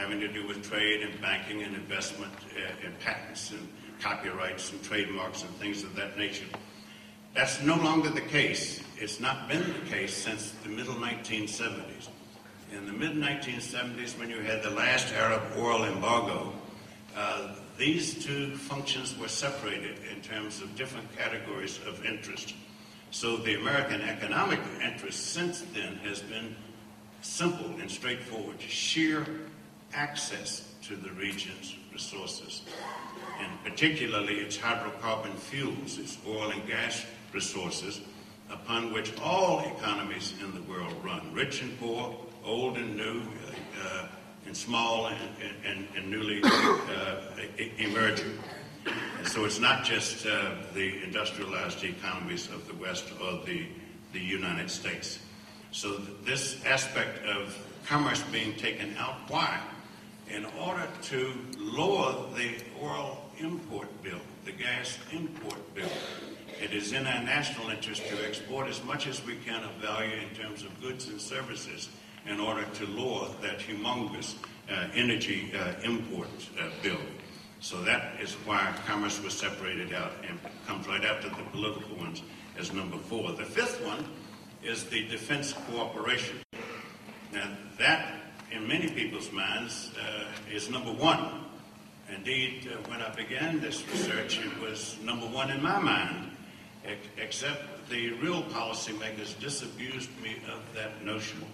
[0.00, 3.68] having to do with trade and banking and investment uh, and patents and
[4.00, 6.46] copyrights and trademarks and things of that nature.
[7.34, 8.82] That's no longer the case.
[8.96, 12.08] It's not been the case since the middle 1970s.
[12.72, 16.54] In the mid 1970s, when you had the last Arab oil embargo,
[17.14, 22.54] uh, these two functions were separated in terms of different categories of interest.
[23.10, 26.56] So the American economic interest since then has been
[27.20, 29.26] simple and straightforward, sheer
[29.94, 32.62] access to the region's resources,
[33.40, 38.00] and particularly its hydrocarbon fuels, its oil and gas resources,
[38.50, 43.22] upon which all economies in the world run, rich and poor, old and new,
[43.84, 44.06] uh,
[44.46, 45.18] and small and,
[45.64, 47.20] and, and newly uh,
[47.78, 48.38] emerging.
[49.24, 53.66] So it's not just uh, the industrialized economies of the West or the,
[54.12, 55.18] the United States.
[55.72, 59.60] So th- this aspect of commerce being taken out, why?
[60.32, 65.90] In order to lower the oil import bill, the gas import bill.
[66.62, 70.16] It is in our national interest to export as much as we can of value
[70.16, 71.88] in terms of goods and services
[72.26, 74.34] in order to lower that humongous
[74.70, 76.28] uh, energy uh, import
[76.60, 77.00] uh, bill.
[77.60, 82.22] So that is why commerce was separated out and comes right after the political ones
[82.58, 83.32] as number four.
[83.32, 84.04] The fifth one
[84.62, 86.38] is the defense cooperation.
[87.32, 88.19] Now that,
[88.50, 91.44] in many people's minds, uh, is number one.
[92.14, 96.30] Indeed, uh, when I began this research, it was number one in my mind,
[97.16, 101.44] except the real policymakers disabused me of that notion.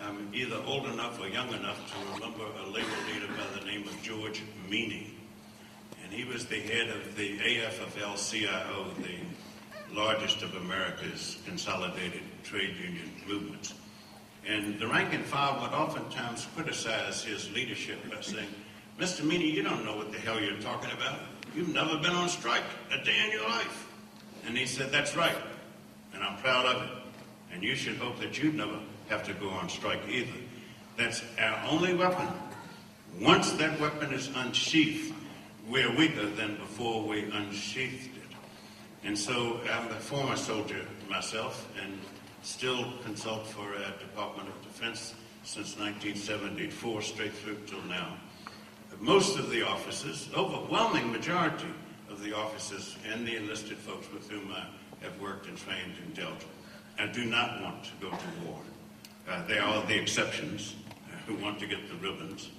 [0.00, 3.88] I'm either old enough or young enough to remember a labor leader by the name
[3.88, 5.18] of George Meany
[6.08, 13.10] and he was the head of the AFL-CIO, the largest of America's consolidated trade union
[13.26, 13.74] movements.
[14.48, 18.48] And the rank and file would oftentimes criticize his leadership by saying,
[18.98, 19.22] Mr.
[19.22, 21.20] Meany, you don't know what the hell you're talking about.
[21.54, 23.86] You've never been on strike a day in your life.
[24.46, 25.36] And he said, that's right.
[26.14, 26.88] And I'm proud of it.
[27.52, 28.78] And you should hope that you'd never
[29.10, 30.32] have to go on strike either.
[30.96, 32.28] That's our only weapon.
[33.20, 35.14] Once that weapon is unsheathed,
[35.68, 38.36] we're weaker than before we unsheathed it.
[39.04, 41.98] And so I'm a former soldier myself and
[42.42, 48.16] still consult for a Department of Defense since 1974, straight through till now.
[49.00, 51.68] Most of the officers, overwhelming majority
[52.10, 54.66] of the officers and the enlisted folks with whom I
[55.04, 56.44] have worked and trained and dealt,
[56.98, 58.58] I do not want to go to war.
[59.28, 62.50] Uh, they are the exceptions uh, who want to get the ribbons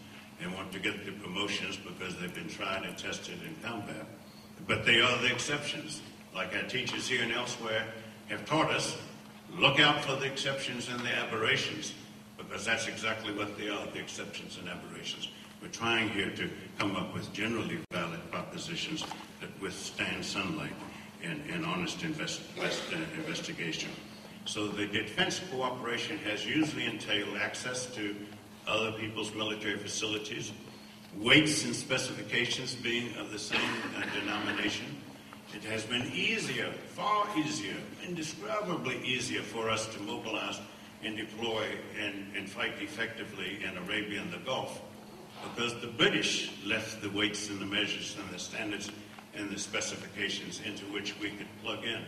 [0.42, 4.06] and want to get the promotions because they've been tried and tested in combat.
[4.68, 6.02] But they are the exceptions.
[6.34, 7.86] Like our teachers here and elsewhere
[8.30, 8.98] have taught us,
[9.58, 11.94] look out for the exceptions and the aberrations,
[12.38, 15.30] because that's exactly what they are, the exceptions and aberrations.
[15.62, 19.04] We're trying here to come up with generally valid propositions
[19.42, 20.74] that withstand sunlight
[21.24, 23.90] and, and honest invest, invest, uh, investigation.
[24.46, 28.16] So the defense cooperation has usually entailed access to
[28.68, 30.54] other people's military facilities,
[31.18, 33.60] weights and specifications being of the same
[33.98, 34.86] uh, denomination.
[35.54, 37.76] It has been easier, far easier,
[38.08, 40.60] indescribably easier for us to mobilize
[41.04, 41.66] and deploy
[42.00, 44.82] and, and fight effectively in Arabia and the Gulf
[45.44, 48.92] because the British left the weights and the measures and the standards
[49.36, 52.02] and the specifications into which we could plug in.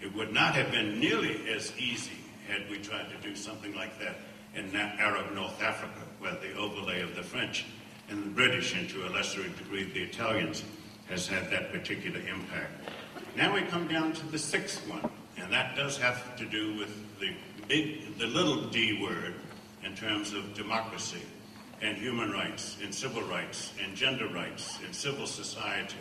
[0.00, 2.18] It would not have been nearly as easy
[2.48, 4.16] had we tried to do something like that
[4.54, 7.66] in Arab North Africa, where the overlay of the French
[8.08, 10.62] and the British, and to a lesser degree the Italians,
[11.08, 12.90] has had that particular impact.
[13.36, 17.20] Now we come down to the sixth one, and that does have to do with
[17.20, 17.32] the
[17.68, 19.34] big, the little D word
[19.84, 21.22] in terms of democracy
[21.82, 25.96] and human rights and civil rights and gender rights and civil society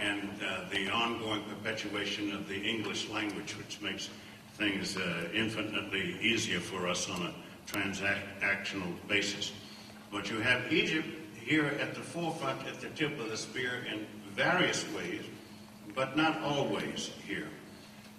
[0.00, 4.08] and uh, the ongoing perpetuation of the English language, which makes
[4.54, 7.34] things uh, infinitely easier for us on a
[7.66, 9.52] transactional basis.
[10.12, 14.06] But you have Egypt here at the forefront, at the tip of the spear in
[14.40, 15.22] various ways,
[15.94, 17.48] but not always here.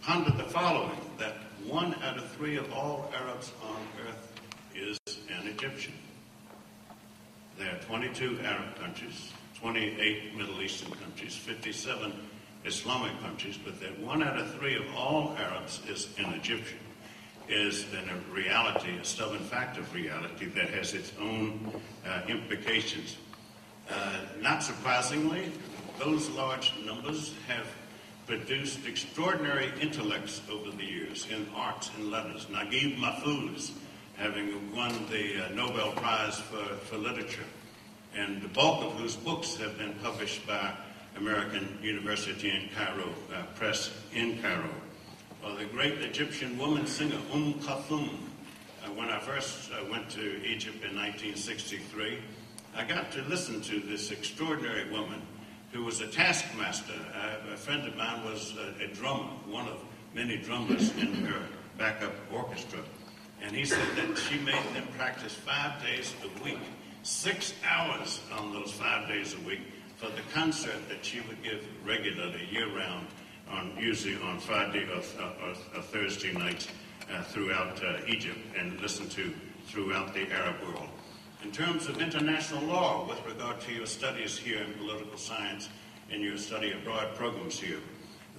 [0.02, 1.34] Ponder the following, that
[1.66, 4.32] one out of three of all Arabs on earth
[4.76, 5.94] is an Egyptian.
[7.58, 12.14] There are 22 Arab countries, 28 Middle Eastern countries, 57
[12.66, 16.78] Islamic countries, but that one out of three of all Arabs is an Egyptian
[17.50, 23.18] is in a reality, a stubborn fact of reality that has its own uh, implications.
[23.90, 25.52] Uh, not surprisingly,
[26.04, 27.68] those large numbers have
[28.26, 32.46] produced extraordinary intellects over the years in arts and letters.
[32.46, 33.72] Naguib Mahfouz,
[34.18, 37.46] having won the uh, Nobel Prize for, for Literature,
[38.16, 40.74] and the bulk of whose books have been published by
[41.18, 44.70] American University in Cairo uh, Press in Cairo.
[45.44, 48.10] Well, the great Egyptian woman singer Umm Kulthum.
[48.84, 52.18] Uh, when I first uh, went to Egypt in 1963,
[52.76, 55.22] I got to listen to this extraordinary woman
[55.72, 56.94] who was a taskmaster.
[57.16, 59.78] Uh, a friend of mine was a, a drummer, one of
[60.14, 61.42] many drummers in her
[61.78, 62.80] backup orchestra.
[63.42, 66.60] And he said that she made them practice five days a week,
[67.04, 69.62] six hours on those five days a week
[69.98, 73.08] for the concert that she would give regularly year round
[73.50, 75.02] on usually on Friday or,
[75.44, 76.68] or, or Thursday nights
[77.12, 79.34] uh, throughout uh, Egypt and listened to
[79.68, 80.90] throughout the Arab world.
[81.44, 85.70] In terms of international law, with regard to your studies here in political science
[86.12, 87.80] and your study abroad programs here,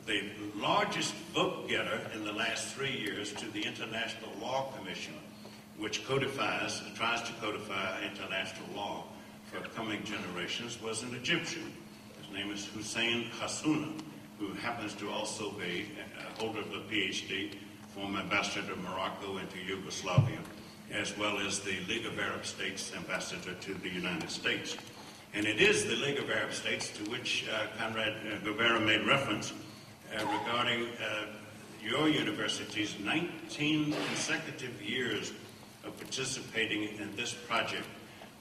[0.06, 5.14] the largest vote getter in the last three years to the International Law Commission,
[5.78, 9.04] which codifies, and tries to codify international law
[9.44, 11.72] for coming generations, was an Egyptian.
[12.20, 13.92] His name is Hussein Hassouna
[14.42, 15.86] who happens to also be
[16.18, 17.54] a holder of a PhD,
[17.94, 20.38] former ambassador to Morocco and to Yugoslavia,
[20.92, 24.76] as well as the League of Arab States ambassador to the United States.
[25.34, 29.06] And it is the League of Arab States to which uh, Conrad uh, Gubera made
[29.06, 29.52] reference
[30.14, 31.26] uh, regarding uh,
[31.82, 35.32] your university's 19 consecutive years
[35.84, 37.86] of participating in this project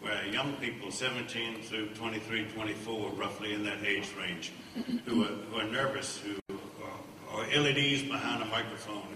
[0.01, 4.51] where young people, 17 through 23, 24, roughly in that age range,
[5.05, 9.07] who are, who are nervous, who are, are ill at ease behind a microphone,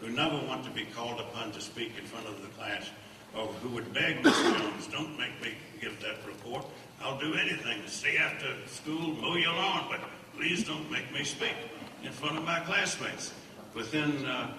[0.00, 2.90] who never want to be called upon to speak in front of the class,
[3.36, 6.66] or who would beg Miss Jones, don't make me give that report.
[7.02, 10.00] I'll do anything to stay after school, mow your lawn, but
[10.36, 11.54] please don't make me speak
[12.02, 13.32] in front of my classmates.
[13.74, 14.54] Within uh,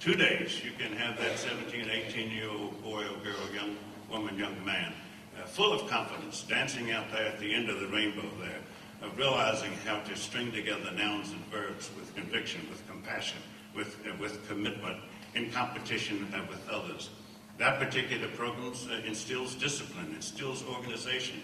[0.00, 3.76] two days, you can have that 17, 18 year old boy or girl, young
[4.10, 4.92] woman, young man,
[5.38, 8.60] uh, full of confidence, dancing out there at the end of the rainbow there,
[9.02, 13.38] of realizing how to string together nouns and verbs with conviction, with compassion,
[13.74, 14.98] with, uh, with commitment,
[15.34, 17.10] in competition uh, with others.
[17.58, 21.40] That particular program uh, instills discipline, instills organization.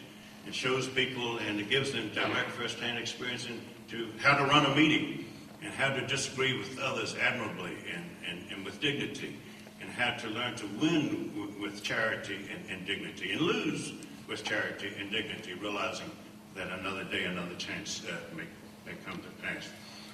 [0.47, 4.75] It shows people and it gives them direct first-hand experience into how to run a
[4.75, 5.27] meeting
[5.63, 9.37] and how to disagree with others admirably and, and, and with dignity
[9.81, 13.93] and how to learn to win with charity and, and dignity and lose
[14.29, 16.11] with charity and dignity, realizing
[16.55, 18.45] that another day, another chance uh, may,
[18.87, 19.69] may come to pass.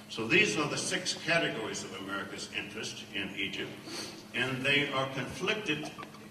[0.09, 3.71] So these are the six categories of America's interest in Egypt,
[4.33, 5.89] and they are conflicted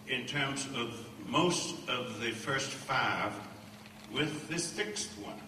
[0.08, 3.32] in terms of most of the first five
[4.12, 5.40] with the sixth one.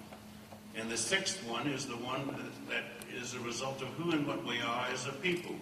[0.74, 2.26] And the sixth one is the one
[2.68, 2.84] that
[3.18, 5.54] is a result of who and what we are as a people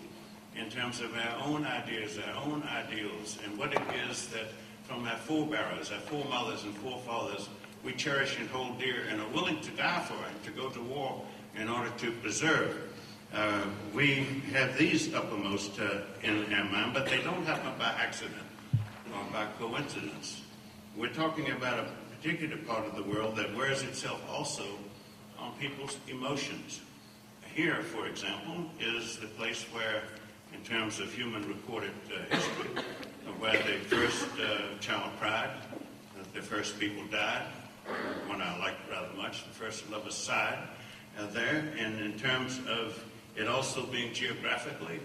[0.56, 4.46] in terms of our own ideas, our own ideals, and what it is that
[4.84, 7.48] from our forebearers, our foremothers and forefathers,
[7.84, 10.80] we cherish and hold dear and are willing to die for it, to go to
[10.82, 11.22] war
[11.56, 12.76] in order to preserve.
[13.32, 18.42] Uh, we have these uppermost uh, in our mind, but they don't happen by accident
[19.12, 20.42] or by coincidence.
[20.96, 21.86] We're talking about a
[22.16, 24.64] particular part of the world that wears itself also
[25.38, 26.80] on people's emotions.
[27.54, 30.02] Here, for example, is the place where
[30.52, 32.82] in terms of human recorded uh, history,
[33.38, 35.50] where the first uh, child cried,
[36.34, 37.46] the first people died,
[38.26, 40.58] one I liked rather much, the first lovers sighed
[41.18, 43.04] uh, there, and in terms of
[43.36, 45.00] it also being geographically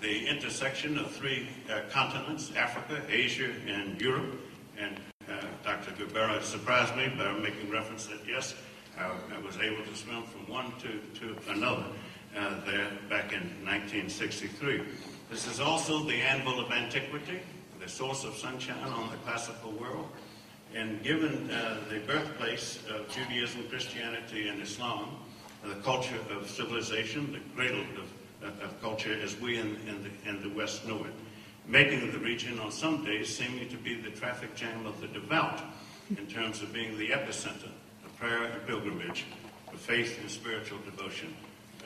[0.00, 4.40] the intersection of three uh, continents, Africa, Asia, and Europe,
[4.78, 4.96] and
[5.28, 5.90] uh, Dr.
[5.92, 8.54] Gubera surprised me by making reference that yes,
[8.98, 11.84] I, I was able to swim from one to, to another
[12.36, 14.82] uh, there back in 1963.
[15.30, 17.40] This is also the anvil of antiquity,
[17.78, 20.08] the source of sunshine on the classical world.
[20.74, 25.16] And given uh, the birthplace of Judaism, Christianity, and Islam,
[25.64, 27.84] the culture of civilization, the cradle
[28.42, 31.12] of, of culture as we in, in, the, in the West know it,
[31.66, 35.62] making the region on some days seeming to be the traffic jam of the devout
[36.10, 37.70] in terms of being the epicenter
[38.04, 39.26] of prayer and pilgrimage,
[39.72, 41.34] of faith and spiritual devotion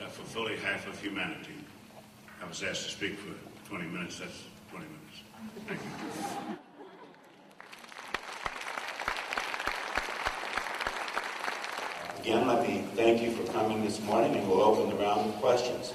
[0.01, 1.53] uh, for fully half of humanity.
[2.41, 3.33] I was asked to speak for
[3.69, 4.19] 20 minutes.
[4.19, 5.67] That's 20 minutes.
[5.67, 5.79] Thank
[6.49, 6.57] you.
[12.25, 15.35] Again, let me thank you for coming this morning, and we'll open the round of
[15.35, 15.93] questions.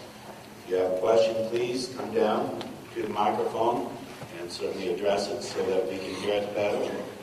[0.62, 2.62] If you have a question, please come down
[2.95, 3.91] to the microphone
[4.39, 6.78] and certainly address it so that we can hear it better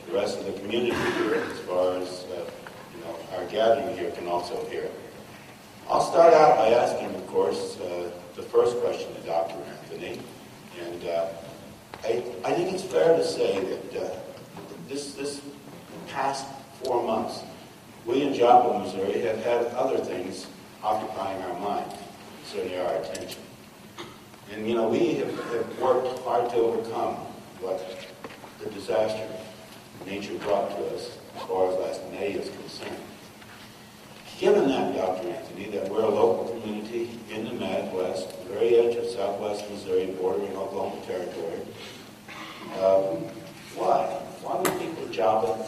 [0.07, 2.51] the rest of the community hear it as far as uh,
[2.93, 4.93] you know, our gathering here can also hear it.
[5.89, 9.55] I'll start out by asking, of course, uh, the first question to Dr.
[9.55, 10.19] Anthony.
[10.81, 11.27] And uh,
[12.03, 14.09] I, I think it's fair to say that uh,
[14.89, 15.39] this, this
[16.09, 16.45] past
[16.83, 17.39] four months,
[18.07, 20.47] we in Joplin, Missouri, have had other things
[20.81, 21.91] occupying our mind,
[22.45, 23.41] certainly our attention.
[24.51, 27.15] And, you know, we have, have worked hard to overcome
[27.59, 27.83] what
[28.63, 29.27] the disaster
[30.05, 32.95] nature brought to us as far as last May is concerned.
[34.39, 35.27] Given that, Dr.
[35.27, 40.05] Anthony, that we're a local community in the Midwest, the very edge of southwest Missouri,
[40.21, 41.59] bordering Oklahoma Territory,
[42.75, 43.25] um,
[43.75, 44.03] why?
[44.41, 45.59] Why would people of Joplin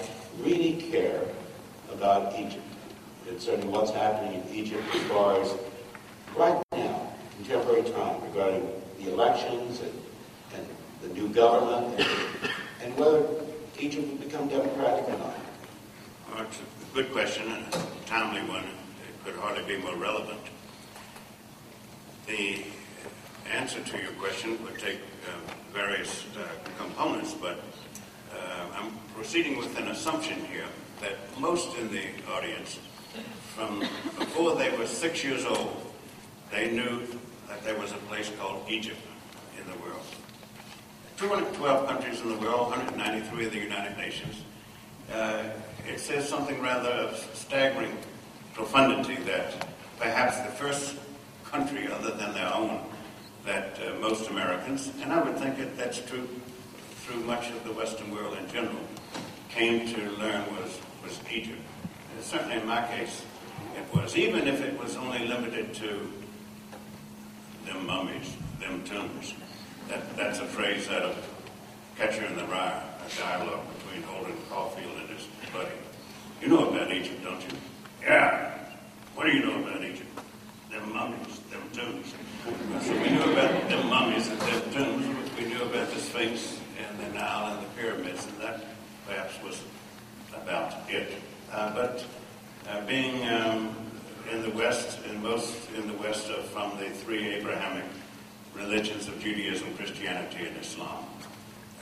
[0.42, 1.24] really care
[1.92, 2.64] about Egypt?
[3.38, 5.54] Certainly what's happening in Egypt as far as
[6.36, 8.68] right now, contemporary time, regarding
[8.98, 9.94] the elections and,
[10.56, 10.68] and
[11.02, 12.52] the new government and,
[12.84, 13.26] and whether
[13.80, 15.36] Egypt will become democratic or not.
[16.34, 18.64] Well, it's a good question and a timely one.
[18.64, 20.42] It could hardly be more relevant.
[22.28, 22.64] The
[23.52, 27.60] answer to your question would take uh, various uh, components, but
[28.34, 30.66] uh, I'm proceeding with an assumption here
[31.02, 32.80] that most in the audience,
[33.56, 33.80] from
[34.18, 35.76] before they were six years old,
[36.52, 37.02] they knew
[37.48, 39.00] that there was a place called Egypt
[39.58, 40.02] in the world.
[41.18, 44.44] 212 countries in the world, 193 of the United Nations.
[45.12, 45.44] Uh,
[45.88, 47.98] it says something rather of staggering
[48.54, 50.96] profundity that perhaps the first
[51.44, 52.80] country other than their own
[53.46, 56.28] that uh, most Americans, and I would think that that's true
[57.02, 58.80] through much of the Western world in general,
[59.50, 60.80] came to learn was,
[61.32, 61.62] Egypt.
[62.16, 63.24] And certainly in my case,
[63.78, 66.12] it was, even if it was only limited to
[67.66, 69.34] them mummies, them tombs.
[69.88, 71.30] That, that's a phrase out of
[71.98, 75.76] Catcher in the Rye, a dialogue between Holden Caulfield and his buddy.
[76.42, 77.58] You know about Egypt, don't you?
[78.02, 78.58] Yeah.
[79.16, 80.08] What do you know about Egypt?
[80.72, 82.14] Them mummies, them tombs.
[82.86, 85.06] So we knew about them mummies and them tombs.
[85.38, 88.64] We knew about the Sphinx and the Nile and the pyramids, and that
[89.08, 89.62] perhaps was
[90.36, 91.14] about it.
[91.52, 92.06] Uh, but
[92.70, 93.76] uh, being um,
[94.32, 97.86] in the West, and most in the West are from the three Abrahamic
[98.54, 101.06] religions of Judaism, Christianity, and Islam.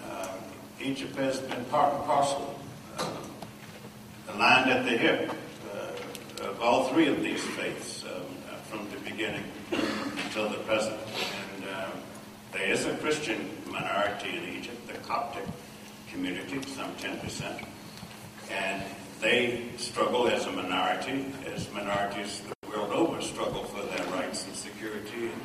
[0.05, 0.27] Uh,
[0.79, 2.59] Egypt has been part and parcel,
[2.99, 3.09] uh,
[4.29, 5.31] aligned at the hip
[5.73, 8.21] uh, of all three of these faiths um,
[8.69, 10.99] from the beginning until the present.
[11.55, 11.91] And um,
[12.53, 15.45] there is a Christian minority in Egypt, the Coptic
[16.11, 17.65] community, some 10%.
[18.51, 18.83] And
[19.19, 24.55] they struggle as a minority, as minorities the world over struggle for their rights and
[24.55, 25.41] security and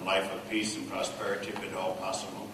[0.00, 2.48] a life of peace and prosperity, if at all possible,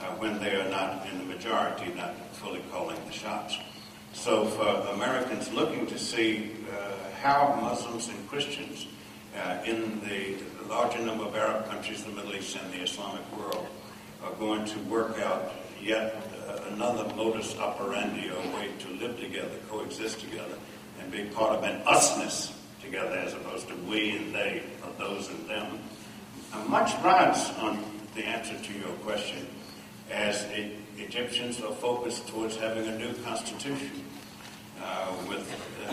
[0.00, 3.56] uh, when they are not in the majority, not fully calling the shots.
[4.12, 8.86] So for Americans looking to see uh, how Muslims and Christians
[9.36, 10.36] uh, in the
[10.68, 13.66] larger number of Arab countries, the Middle East and the Islamic world,
[14.24, 16.27] are going to work out yet
[16.72, 20.56] another modus operandi, a way to live together, coexist together,
[21.00, 25.28] and be part of an usness together as opposed to we and they, or those
[25.28, 25.78] and them.
[26.52, 27.82] Uh, much rides on
[28.14, 29.46] the answer to your question
[30.10, 33.90] as it, Egyptians are focused towards having a new constitution
[34.82, 35.46] uh, with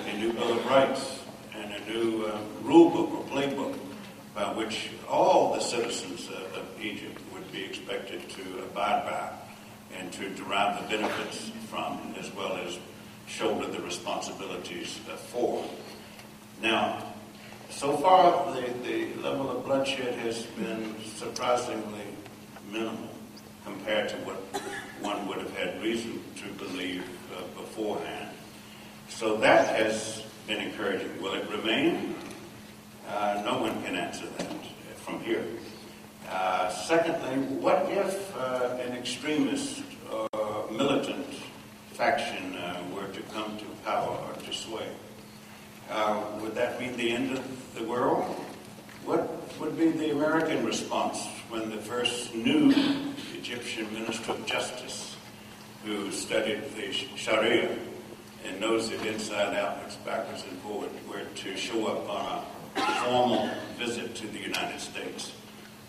[0.08, 1.20] a new Bill of Rights
[1.54, 3.78] and a new uh, rule book or playbook
[4.34, 9.30] by which all the citizens of Egypt would be expected to abide by
[9.94, 12.78] and to derive the benefits from, as well as
[13.28, 15.64] shoulder the responsibilities uh, for.
[16.62, 17.04] Now,
[17.70, 22.06] so far, the, the level of bloodshed has been surprisingly
[22.72, 23.10] minimal
[23.66, 24.38] compared to what
[25.02, 27.04] one would have had reason to believe
[27.36, 28.30] uh, beforehand.
[29.10, 31.22] So that has been encouraging.
[31.22, 32.16] Will it remain?
[33.08, 34.48] Uh, no one can answer that
[34.98, 35.44] from here.
[36.30, 41.28] Uh, secondly, what if uh, an extremist or militant
[41.94, 44.90] faction uh, were to come to power or to sway?
[45.90, 48.24] Uh, would that mean the end of the world?
[49.06, 52.74] What would be the American response when the first new
[53.36, 55.16] Egyptian Minister of Justice,
[55.84, 57.78] who studied the Sharia
[58.44, 62.46] and knows it inside out, looks backwards and forward, were to show up on
[62.76, 65.32] a formal visit to the United States?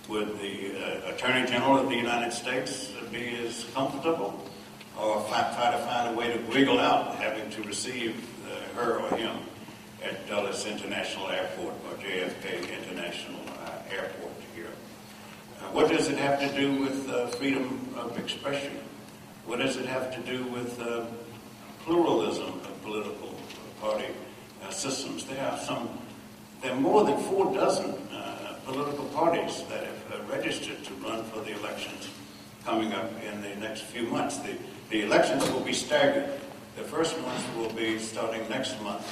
[0.09, 4.41] Would the uh, Attorney General of the United States be as comfortable
[4.97, 5.43] or try
[5.73, 8.15] to find a way to wiggle out having to receive
[8.47, 9.37] uh, her or him
[10.05, 14.69] at Dulles International Airport or JFK International uh, Airport here.
[15.59, 18.79] Uh, what does it have to do with uh, freedom of expression?
[19.45, 21.07] What does it have to do with uh,
[21.85, 23.35] pluralism of political
[23.81, 24.07] party
[24.71, 25.25] systems?
[25.27, 25.89] There are some,
[26.63, 27.95] there are more than four dozen
[28.67, 32.09] political parties that have uh, registered to run for the elections
[32.65, 34.39] coming up in the next few months.
[34.39, 34.59] The,
[34.91, 36.29] the elections will be staggered.
[36.75, 39.07] The first ones will be starting next month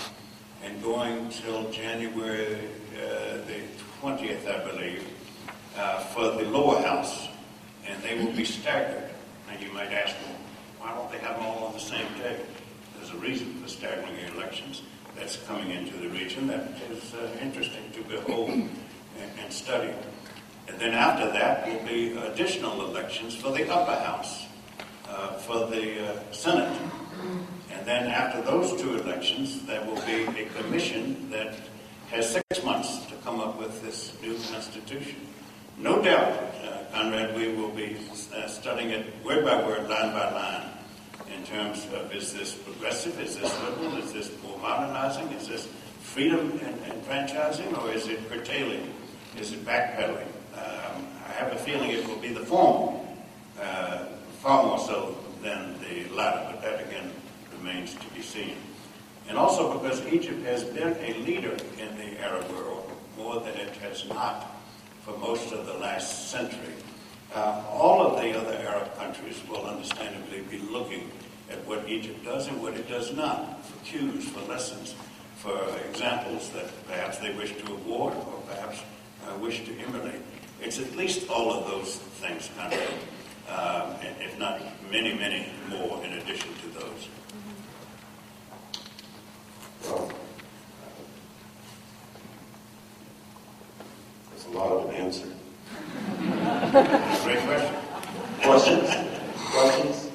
[0.64, 2.57] and going till January
[2.96, 3.62] uh, the
[4.02, 5.09] 20th, I believe,
[5.78, 7.28] uh, for the lower house.
[7.86, 9.09] And they will be staggered.
[9.50, 10.36] And you might ask, well,
[10.80, 12.40] why don't they have them all on the same day?
[12.96, 14.82] There's a reason for staggering the elections
[15.16, 18.68] that's coming into the region that is uh, interesting to behold
[19.20, 19.92] and, and study.
[20.68, 24.46] And then after that will be additional elections for the upper house,
[25.08, 26.80] uh, for the uh, Senate.
[27.70, 31.54] And then after those two elections, there will be a commission that
[32.10, 35.20] has six months to come up with this new constitution.
[35.78, 36.32] No doubt,
[36.64, 37.96] uh, Conrad, we will be
[38.34, 40.70] uh, studying it word by word, line by line,
[41.34, 45.68] in terms of is this progressive, is this liberal, is this more modernizing, is this
[46.00, 48.92] freedom and, and franchising, or is it curtailing,
[49.39, 50.26] is it backpedaling?
[50.55, 52.99] Um, I have a feeling it will be the former,
[53.61, 54.07] uh,
[54.41, 57.11] far more so than the latter, but that again
[57.59, 58.57] remains to be seen.
[59.28, 63.74] And also because Egypt has been a leader in the Arab world more than it
[63.76, 64.55] has not
[65.03, 66.74] for most of the last century.
[67.35, 71.11] Uh, all of the other Arab countries will understandably be looking
[71.51, 74.95] at what Egypt does and what it does not, for cues, for lessons,
[75.37, 75.61] for
[75.91, 78.82] examples that perhaps they wish to award or perhaps
[79.28, 80.20] uh, wish to emulate.
[80.60, 82.80] It's at least all of those things, Conrad,
[83.48, 84.60] uh, if not
[84.90, 87.08] many, many more in addition to those.
[89.84, 90.10] Well,
[94.30, 95.26] That's a lot of an answer.
[97.24, 97.74] Great question.
[98.42, 98.90] Questions?
[99.36, 100.10] Questions?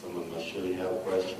[0.00, 1.38] Someone must surely have a question.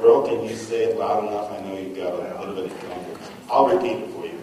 [0.00, 1.50] Earl, can you say it loud enough?
[1.52, 3.30] I know you've got a little bit of confidence.
[3.50, 4.40] I'll repeat it for you.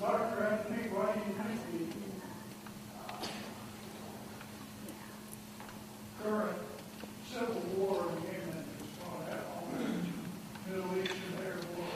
[0.00, 0.44] Dr.
[0.44, 1.92] Anthony, why do you think
[6.18, 6.56] the current
[7.30, 10.12] civil war in Yemen is going to happen?
[11.44, 11.86] Arab War.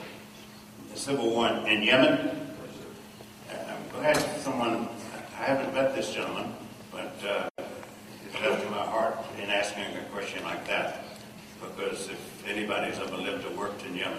[0.93, 2.41] The civil war in Yemen.
[3.49, 4.87] I'm glad someone,
[5.39, 6.53] I haven't met this gentleman,
[6.91, 11.03] but uh, it's left to my heart in asking a question like that.
[11.59, 14.17] Because if anybody's ever lived or worked in Yemen,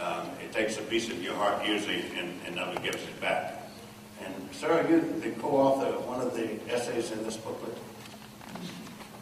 [0.00, 3.62] um, it takes a piece of your heart usually and, and never gives it back.
[4.24, 7.76] And sir, you the co-author of one of the essays in this booklet?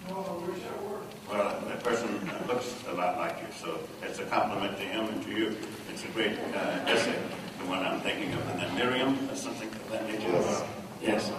[0.08, 1.00] No, I wish I were.
[1.28, 5.06] Well, that person uh, looks a lot like you, so it's a compliment to him
[5.06, 5.56] and to you.
[5.92, 7.18] It's a great uh, essay,
[7.58, 8.48] the one I'm thinking of.
[8.48, 10.28] And then Miriam, or something of that nature?
[10.30, 10.64] Yes.
[11.02, 11.32] Yes.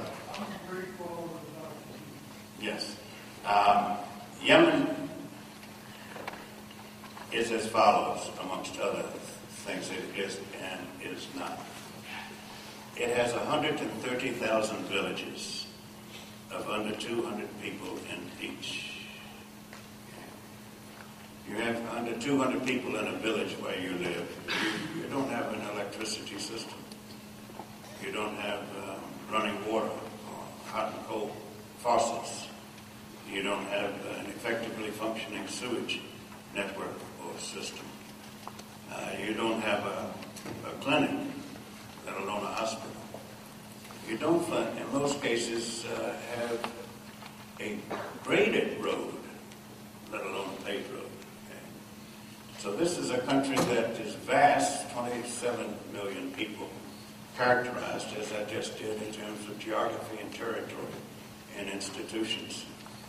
[0.69, 1.31] Great quality.
[2.59, 2.97] Yes.
[3.45, 3.97] Um,
[4.43, 4.97] Yemen
[7.51, 9.03] is as follows, amongst other
[9.63, 11.59] things it is and is not.
[12.97, 15.67] It has 130,000 villages
[16.51, 19.05] of under 200 people in each.
[21.47, 24.27] You have under 200 people in a village where you live.
[24.95, 26.77] You, you don't have an electricity system.
[28.03, 28.99] You don't have um,
[29.31, 31.31] running water or hot and cold
[31.77, 32.47] faucets.
[33.31, 36.01] You don't have an effectively functioning sewage
[36.53, 36.93] network
[37.39, 37.85] system.
[38.91, 40.11] Uh, you don't have a,
[40.67, 41.11] a clinic,
[42.05, 42.91] let alone a hospital.
[44.09, 44.41] You don't,
[44.77, 46.71] in most cases, uh, have
[47.59, 47.77] a
[48.23, 49.13] graded road,
[50.11, 51.09] let alone a paved road.
[51.45, 51.59] Okay?
[52.59, 56.69] So this is a country that is vast, 27 million people,
[57.37, 60.85] characterized, as I just did, in terms of geography and territory
[61.57, 62.65] and institutions.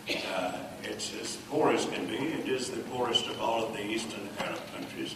[0.09, 0.53] Uh,
[0.83, 2.17] it's as poor as can be.
[2.17, 5.15] It is the poorest of all of the Eastern Arab countries.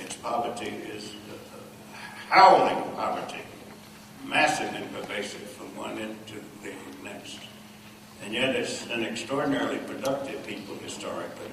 [0.00, 1.96] Its poverty is uh,
[2.30, 3.42] howling poverty,
[4.24, 6.72] massive and pervasive from one end to the
[7.02, 7.38] next.
[8.24, 11.50] And yet it's an extraordinarily productive people historically.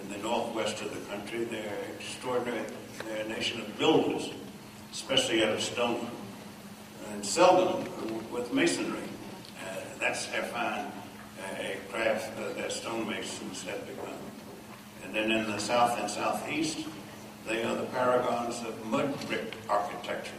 [0.00, 2.64] In the northwest of the country, they're extraordinary.
[3.06, 4.30] They're a nation of builders,
[4.90, 6.10] especially out of stone,
[7.10, 7.84] and seldom
[8.32, 8.98] with masonry.
[9.62, 10.90] Uh, that's their fine
[11.58, 14.14] a craft uh, that stonemasons have begun.
[15.04, 16.86] And then in the south and southeast,
[17.46, 20.32] they are the paragons of mud brick architecture,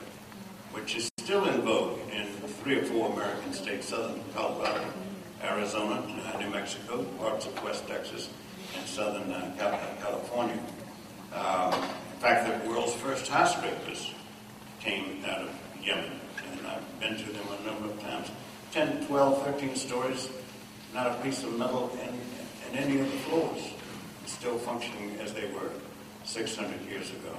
[0.71, 2.27] which is still in vogue in
[2.63, 4.85] three or four American states, southern Colorado,
[5.43, 8.29] Arizona, uh, New Mexico, parts of West Texas,
[8.77, 9.53] and southern uh,
[9.99, 10.59] California.
[11.33, 11.73] Um,
[13.33, 14.13] skyscrapers
[14.79, 15.49] came out of
[15.83, 16.19] Yemen,
[16.51, 18.29] and I've been to them a number of times.
[18.71, 20.29] 10, 12, 13 stories,
[20.93, 23.61] not a piece of metal in, in any of the floors,
[24.25, 25.71] still functioning as they were
[26.23, 27.35] 600 years ago.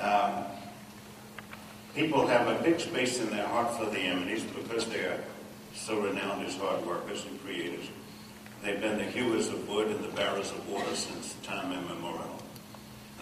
[0.00, 0.44] Um,
[1.94, 5.20] people have a big space in their heart for the Yemenis because they are
[5.74, 7.88] so renowned as hard workers and creators.
[8.62, 12.38] They've been the hewers of wood and the bearers of water since time immemorial.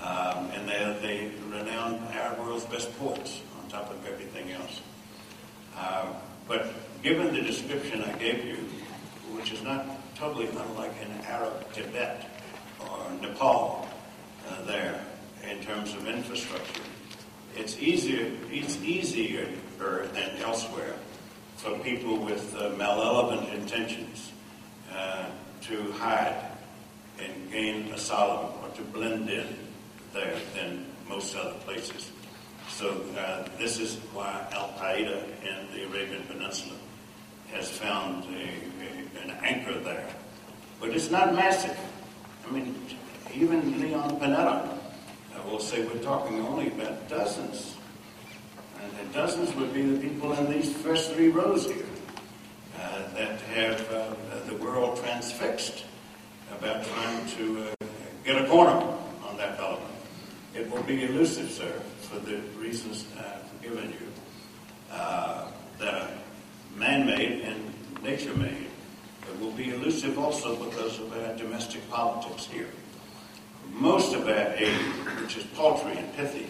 [0.02, 4.80] Um, and they're the renowned Arab world's best ports on top of everything else.
[5.76, 6.06] Uh,
[6.46, 6.72] but
[7.02, 8.58] given the description I gave you,
[9.38, 9.86] which is not
[10.16, 12.26] totally unlike in Arab Tibet
[12.80, 13.88] or Nepal
[14.48, 15.00] uh, there
[15.48, 16.82] in terms of infrastructure,
[17.56, 20.94] it's easier, it's easier than elsewhere
[21.56, 24.32] for people with uh, malevolent intentions
[24.92, 25.26] uh,
[25.60, 26.34] to hide
[27.20, 29.46] and gain asylum or to blend in
[30.12, 32.10] there than most other places.
[32.68, 36.74] So uh, this is why Al Qaeda in the Arabian Peninsula
[37.52, 38.67] has found a,
[39.28, 40.08] an anchor there.
[40.80, 41.78] But it's not massive.
[42.46, 42.74] I mean,
[43.34, 44.78] even Leon Panetta
[45.48, 47.76] will say we're talking only about dozens.
[48.82, 51.86] And the dozens would be the people in these first three rows here
[52.78, 54.14] uh, that have uh,
[54.46, 55.84] the world transfixed
[56.56, 57.86] about trying to uh,
[58.24, 58.76] get a corner
[59.26, 59.94] on that development.
[60.54, 61.72] It will be elusive, sir,
[62.02, 64.12] for the reasons I've given you,
[64.92, 66.10] uh, that are
[66.76, 68.52] man-made and nature-made.
[68.52, 68.67] It
[69.40, 72.68] will be elusive also because of our domestic politics here.
[73.72, 74.78] Most of our aid,
[75.20, 76.46] which is paltry and pithy,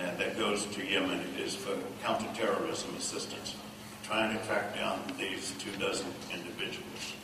[0.00, 3.56] uh, that goes to Yemen is for counterterrorism assistance,
[4.04, 7.14] trying to track down these two dozen individuals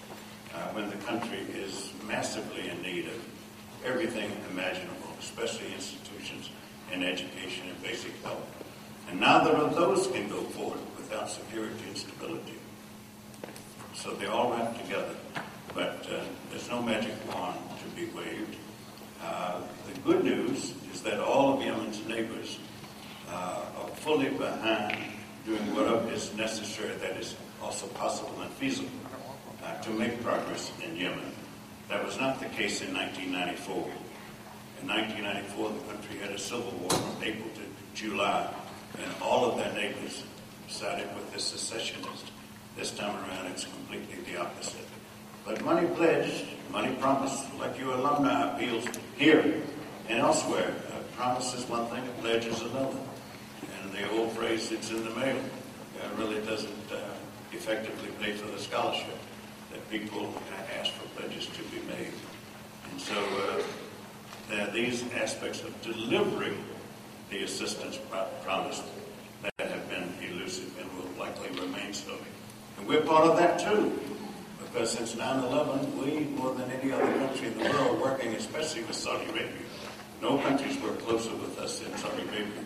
[0.55, 3.25] uh, when the country is massively in need of
[3.85, 6.51] everything imaginable, especially institutions
[6.93, 8.43] and education and basic health.
[9.09, 12.55] And neither of those can go forward without security and stability.
[13.95, 15.15] So they all wrap together.
[15.75, 18.57] But uh, there's no magic wand to be waved.
[19.23, 19.61] Uh,
[19.93, 22.59] the good news is that all of Yemen's neighbors
[23.31, 24.99] uh, are fully behind
[25.47, 28.89] doing whatever is necessary that is also possible and feasible
[29.65, 31.33] uh, to make progress in Yemen.
[31.89, 33.77] That was not the case in 1994.
[34.83, 37.63] In 1994, the country had a civil war from April to
[37.95, 38.53] July,
[38.99, 40.25] and all of their neighbors
[40.69, 42.31] sided with the secessionists.
[42.77, 44.87] This time around, it's completely the opposite.
[45.45, 48.85] But money pledged, money promised, like your alumni appeals
[49.17, 49.63] here
[50.09, 50.75] and elsewhere.
[50.99, 52.99] A promise is one thing, a pledge is another.
[53.83, 55.37] And the old phrase, it's in the mail,
[56.03, 56.99] uh, really doesn't uh,
[57.53, 59.19] effectively pay for the scholarship
[59.71, 60.33] that people
[60.81, 62.13] ask for pledges to be made.
[62.91, 66.57] And so uh, are these aspects of delivering
[67.31, 67.99] the assistance
[68.45, 68.85] promised
[69.43, 72.17] that have been elusive and will likely remain so.
[72.85, 73.99] And we're part of that too.
[74.61, 78.83] Because since 9-11, we, more than any other country in the world, are working especially
[78.83, 79.49] with Saudi Arabia,
[80.21, 82.63] no countries work closer with us than Saudi Arabia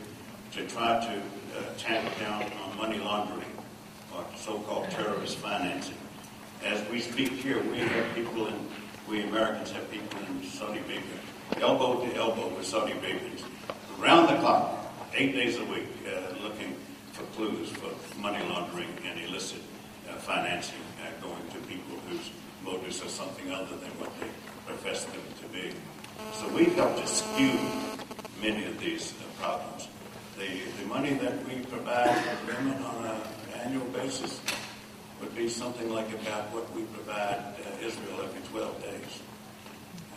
[0.52, 1.12] to try to
[1.56, 3.52] uh, tamp down on money laundering
[4.12, 5.94] or so-called terrorist financing.
[6.64, 8.54] As we speak here, we have people in,
[9.08, 11.02] we Americans have people in Saudi Arabia,
[11.60, 13.44] elbow to elbow with Saudi Arabians,
[14.00, 16.74] around the clock, eight days a week, uh, looking
[17.12, 19.60] for clues for money laundering and illicit
[20.16, 22.30] financing uh, going to people whose
[22.64, 24.28] motives are something other than what they
[24.66, 25.72] profess them to be.
[26.34, 27.58] So we help to skew
[28.42, 29.88] many of these uh, problems.
[30.38, 30.48] The,
[30.80, 33.20] the money that we provide for Yemen on an
[33.64, 34.40] annual basis
[35.20, 39.22] would be something like about what we provide uh, Israel every 12 days.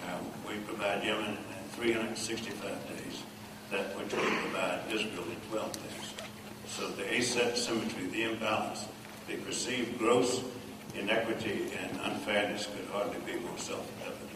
[0.06, 3.24] Um, we provide Yemen in 365 days,
[3.72, 6.14] that which we provide Israel in 12 days.
[6.68, 8.86] So the asymmetry, the imbalance,
[9.28, 10.44] the perceived gross
[10.96, 14.30] inequity and unfairness could hardly be more self-evident.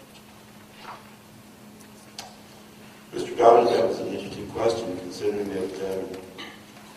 [3.14, 3.38] Mr.
[3.38, 6.18] Goddard, that was an interesting question, considering that uh,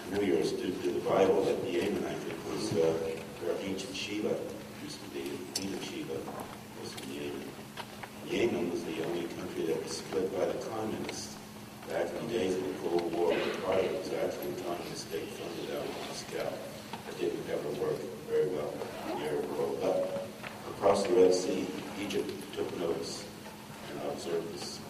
[0.06, 2.92] I know you're a student of the Bible, that Yemen, I think, was uh,
[3.42, 4.34] where ancient Sheba
[4.82, 5.30] used to be.
[5.54, 6.14] The of Sheba
[6.80, 7.48] was from Yemen.
[8.26, 11.36] Yemen was the only country that was split by the communists.
[11.88, 15.28] Back in the days of the Cold War, the party was actually a communist state
[15.30, 16.52] funded out of Moscow
[17.18, 17.98] didn't ever work
[18.28, 18.72] very well
[19.20, 19.78] Arab world.
[19.80, 20.26] But
[20.70, 21.66] across the Red Sea,
[22.00, 23.24] Egypt took notice
[23.90, 24.80] and observed this.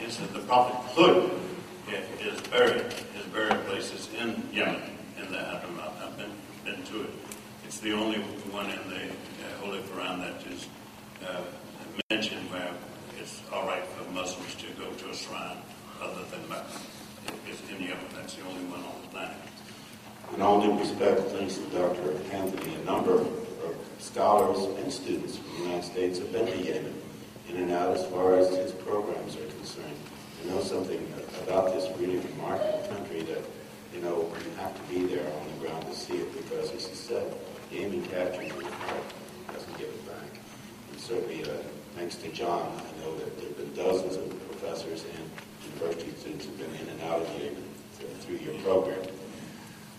[0.00, 1.30] Yes, the prophet Hud
[2.20, 2.92] is buried.
[3.14, 4.82] His burial place is in Yemen,
[5.18, 5.92] in the Hadramaut.
[6.02, 6.30] I've been,
[6.64, 7.10] been to it.
[7.64, 8.18] It's the only
[8.50, 10.68] one in the uh, Holy Quran that is
[11.26, 11.42] uh,
[12.10, 12.72] mentioned where
[13.18, 15.58] it's all right for Muslims to go to a shrine
[16.00, 16.64] other than Mecca.
[17.50, 17.98] is in Yemen.
[18.14, 19.36] That's the only one on the planet.
[20.34, 22.12] In all due respect, thanks to Dr.
[22.32, 26.94] Anthony, a number of scholars and students from the United States have been to Yemen,
[27.48, 29.96] in and out as far as his programs are concerned.
[30.44, 31.12] I know something
[31.42, 33.42] about this really remarkable country that,
[33.94, 36.86] you know, you have to be there on the ground to see it because, as
[36.86, 37.34] he said,
[37.72, 39.04] Yemen captures your heart,
[39.52, 40.40] doesn't give it back.
[40.92, 41.56] And certainly, uh,
[41.96, 45.30] thanks to John, I know that there have been dozens of professors and
[45.72, 47.64] university students who have been in and out of Yemen
[48.20, 49.00] through your program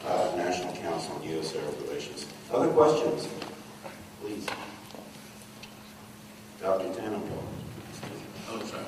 [0.06, 1.56] uh, National Council on U.S.
[1.56, 2.26] Arab Relations.
[2.52, 3.28] Other questions?
[4.22, 4.45] Please.
[6.62, 6.93] Dr.
[6.93, 7.47] Tannenbaum.
[8.52, 8.84] Oh, sorry.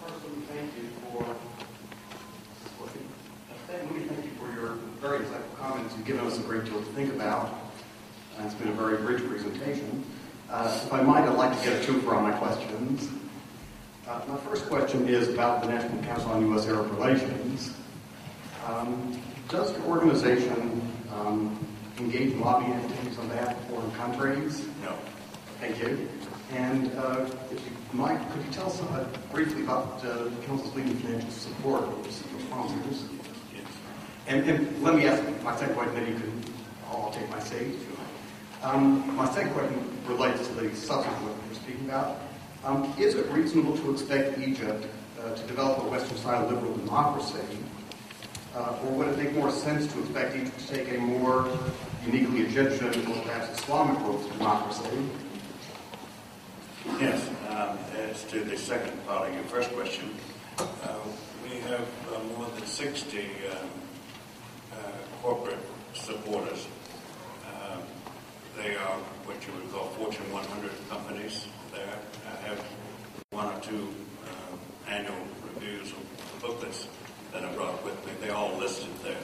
[0.00, 0.14] First,
[0.48, 1.26] thank you for,
[3.70, 5.94] let me thank you for your very insightful comments.
[5.96, 7.54] You've given us a great deal to think about.
[8.36, 10.04] And it's been a very rich presentation.
[10.50, 13.08] Uh, if I might, I'd like to get a two for all my questions.
[14.08, 16.66] Uh, my first question is about the National Council on U.S.
[16.68, 17.74] Arab Relations.
[18.68, 20.80] Um, does your organization
[21.12, 21.58] um,
[21.98, 24.64] engage in lobbying activities on behalf of foreign countries?
[24.80, 24.96] No.
[25.58, 26.08] Thank you.
[26.52, 30.72] And uh, if you might, could you tell us uh, briefly about uh, the Council's
[30.76, 32.06] leading financial support of
[32.46, 33.06] sponsors?
[33.52, 33.66] Yes.
[34.28, 36.44] And, and let me ask my second question, then you can
[36.92, 37.74] all take my seat.
[38.62, 42.20] Um, my second question relates to the substance of what you're speaking about.
[42.62, 44.86] Um, is it reasonable to expect Egypt
[45.24, 47.38] uh, to develop a Western-style liberal democracy,
[48.54, 51.48] uh, or would it make more sense to expect Egypt to take a more
[52.04, 55.08] uniquely Egyptian or perhaps Islamic road to democracy?
[57.00, 60.14] Yes, um, as to the second part of your first question,
[60.58, 60.64] uh,
[61.42, 63.56] we have uh, more than 60 um,
[64.72, 64.76] uh,
[65.22, 65.58] corporate
[65.94, 66.66] supporters.
[67.46, 67.78] Uh,
[68.56, 71.98] they are what you would call Fortune 100 companies there.
[72.26, 72.64] I have
[73.30, 73.88] one or two
[74.88, 75.16] annual
[75.54, 75.98] reviews of
[76.40, 76.88] the booklets
[77.32, 78.12] that I brought with me.
[78.20, 79.16] They all listed there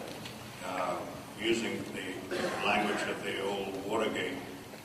[0.66, 0.96] uh,
[1.40, 2.36] using the
[2.66, 4.34] language of the old Watergate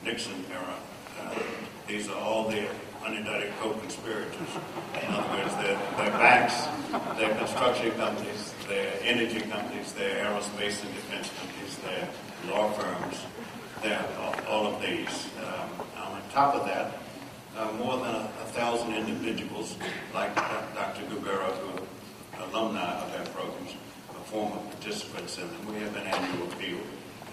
[0.04, 0.74] Nixon era.
[1.20, 1.38] Uh,
[1.86, 2.66] these are all the
[3.02, 4.34] unindicted co-conspirators.
[5.02, 6.66] In other words, they're, banks,
[7.18, 12.08] they're construction companies, they're energy companies, they're aerospace and defense companies, they're
[12.50, 13.24] law firms,
[13.82, 14.04] they're
[14.48, 15.26] all of these.
[15.44, 16.98] Um, on top of that,
[17.56, 19.76] uh, more than a, a, thousand individuals,
[20.14, 21.02] like Dr.
[21.02, 23.74] Gubera, who are alumni of our programs,
[24.26, 25.74] former participants in them.
[25.74, 26.82] We have an annual field,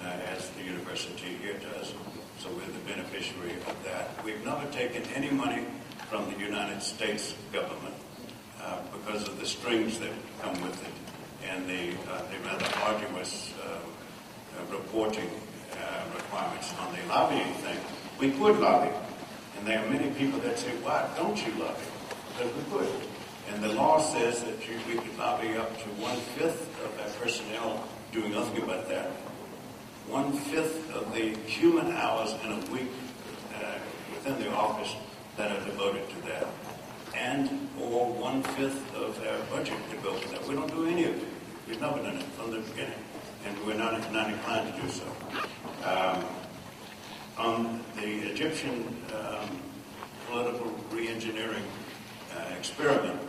[0.04, 1.94] uh, as the university here does.
[2.40, 4.24] So we're the beneficiary of that.
[4.24, 5.66] We've never taken any money
[6.10, 7.96] from the United States government
[8.62, 10.12] uh, because of the strings that
[10.42, 10.94] come with it
[11.50, 15.30] and the, uh, the rather arduous uh, uh, reporting
[16.16, 17.78] requirements on the lobbying thing.
[18.20, 18.90] We could lobby,
[19.64, 21.80] and there are many people that say, why don't you lobby?
[22.36, 22.90] Because we could.
[23.48, 27.88] And the law says that you, we could lobby up to one-fifth of that personnel
[28.12, 29.10] doing nothing about that
[30.10, 32.92] one-fifth of the human hours in a week
[33.56, 33.78] uh,
[34.12, 34.94] within the office
[35.38, 36.46] that are devoted to that.
[37.16, 40.46] And or one-fifth of our budget go to that.
[40.46, 41.28] We don't do any of it.
[41.70, 43.00] We've never done it from the beginning.
[43.46, 45.06] And we're not, not inclined to do so.
[45.86, 46.26] Um,
[47.38, 49.50] on the Egyptian um,
[50.30, 51.64] political reengineering
[52.36, 53.20] uh, experiment,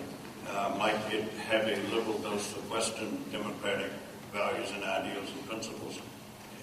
[0.50, 3.90] uh, might it have a liberal dose of Western democratic
[4.32, 5.98] values and ideals and principles?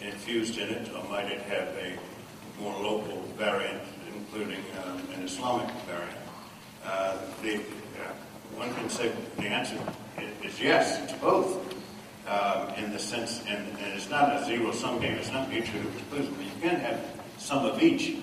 [0.01, 1.97] infused in it, or might it have a
[2.59, 3.81] more local variant,
[4.15, 6.17] including um, an Islamic variant?
[6.83, 8.13] Uh, the, uh,
[8.55, 9.77] one can say the answer
[10.43, 11.77] is, yes, it's both.
[12.27, 15.17] Um, in the sense, and, and, it's not a zero-sum game.
[15.17, 16.39] It's not mutually exclusive.
[16.39, 17.01] You can have
[17.41, 18.15] some of each,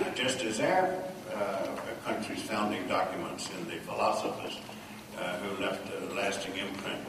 [0.00, 0.94] uh, just as our
[1.34, 1.66] uh,
[2.04, 4.58] country's founding documents and the philosophers
[5.18, 7.04] uh, who left a lasting imprint,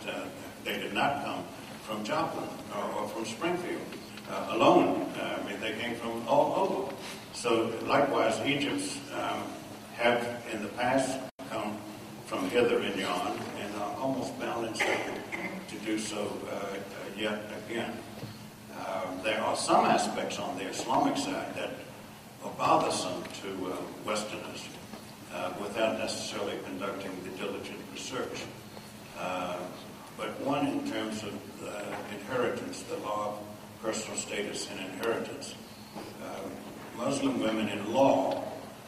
[0.63, 1.43] they did not come
[1.83, 3.81] from Joplin or, or from Springfield
[4.49, 5.05] alone.
[5.19, 6.95] I mean, they came from all over.
[7.33, 9.43] So likewise, Egypt's um,
[9.93, 11.77] have in the past come
[12.25, 16.75] from hither and yon, and are almost bound to do so uh,
[17.17, 17.93] yet again.
[18.87, 21.71] Um, there are some aspects on the Islamic side that
[22.43, 24.67] are bothersome to uh, Westerners
[25.33, 28.43] uh, without necessarily conducting the diligent research.
[29.19, 29.57] Uh,
[30.17, 31.33] but one in terms of
[32.11, 33.39] inheritance, the law of
[33.81, 35.55] personal status and inheritance.
[36.23, 36.49] Uh,
[36.97, 38.43] Muslim women in law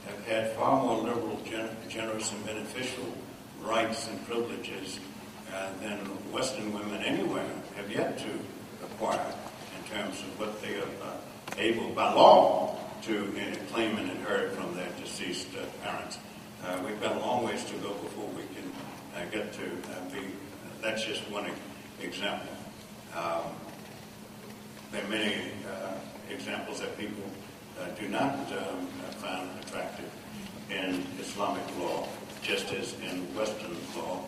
[0.06, 3.06] have had far more liberal, gen- generous, and beneficial
[3.62, 5.00] rights and privileges
[5.54, 5.98] uh, than
[6.32, 8.30] Western women anywhere have yet to
[8.84, 9.34] acquire
[9.94, 11.18] terms of what they are uh,
[11.58, 13.32] able by law to
[13.72, 16.18] claim and inherit from their deceased uh, parents.
[16.66, 18.72] Uh, We've got a long ways to go before we can
[19.32, 19.66] get to
[20.12, 20.26] be,
[20.82, 21.46] that's just one
[22.02, 22.50] example.
[23.16, 23.44] Um,
[24.92, 25.52] There are many
[26.30, 27.24] examples that people
[28.00, 28.88] do not um,
[29.22, 30.10] find attractive
[30.70, 32.08] in Islamic law,
[32.42, 34.24] just as in Western law.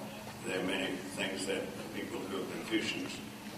[0.45, 1.61] There are many things that
[1.95, 3.11] people who are Confucians,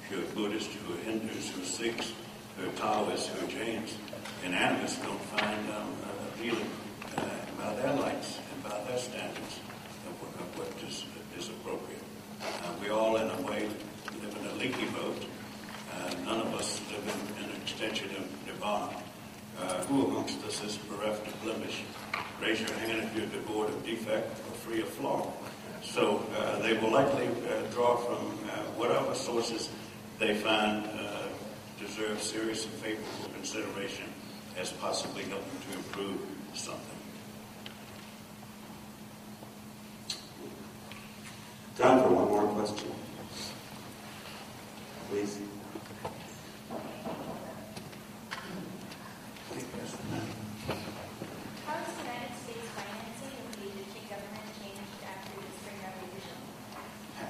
[0.09, 2.13] who are Buddhists, who are Hindus, who are Sikhs,
[2.57, 3.97] who are Taoists, who are Jains,
[4.43, 6.69] and animists don't find um, uh, appealing
[7.17, 7.21] uh,
[7.57, 9.59] by their lights and by their standards
[10.07, 11.05] of what, of what is,
[11.37, 12.01] is appropriate.
[12.41, 13.67] Uh, we all, in a way,
[14.21, 15.25] live in a leaky boat.
[15.93, 18.95] Uh, none of us live in an extension of nirvana.
[19.59, 21.81] Uh, who amongst us is bereft of blemish?
[22.39, 25.31] Raise your hand if you're devoid of defect or free of flaw.
[25.81, 29.69] So uh, they will likely uh, draw from uh, whatever sources
[30.19, 31.27] they find uh,
[31.79, 34.05] deserve serious and favorable consideration
[34.59, 36.19] as possibly helping to improve
[36.53, 36.97] something.
[41.77, 42.89] Time for one more question.
[45.11, 45.39] Please.
[51.65, 56.37] How has the United States financing of the Egyptian government changed after the Spring Revolution?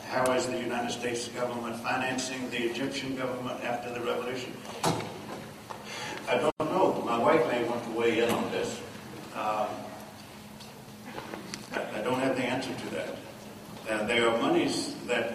[0.08, 4.54] How is the United States government financing the Egyptian government after the revolution?
[6.30, 7.02] I don't know.
[7.04, 8.80] My wife may want to weigh in on this.
[9.34, 9.68] Um,
[11.74, 14.08] I, I don't have the answer to that.
[14.08, 15.34] There are monies that,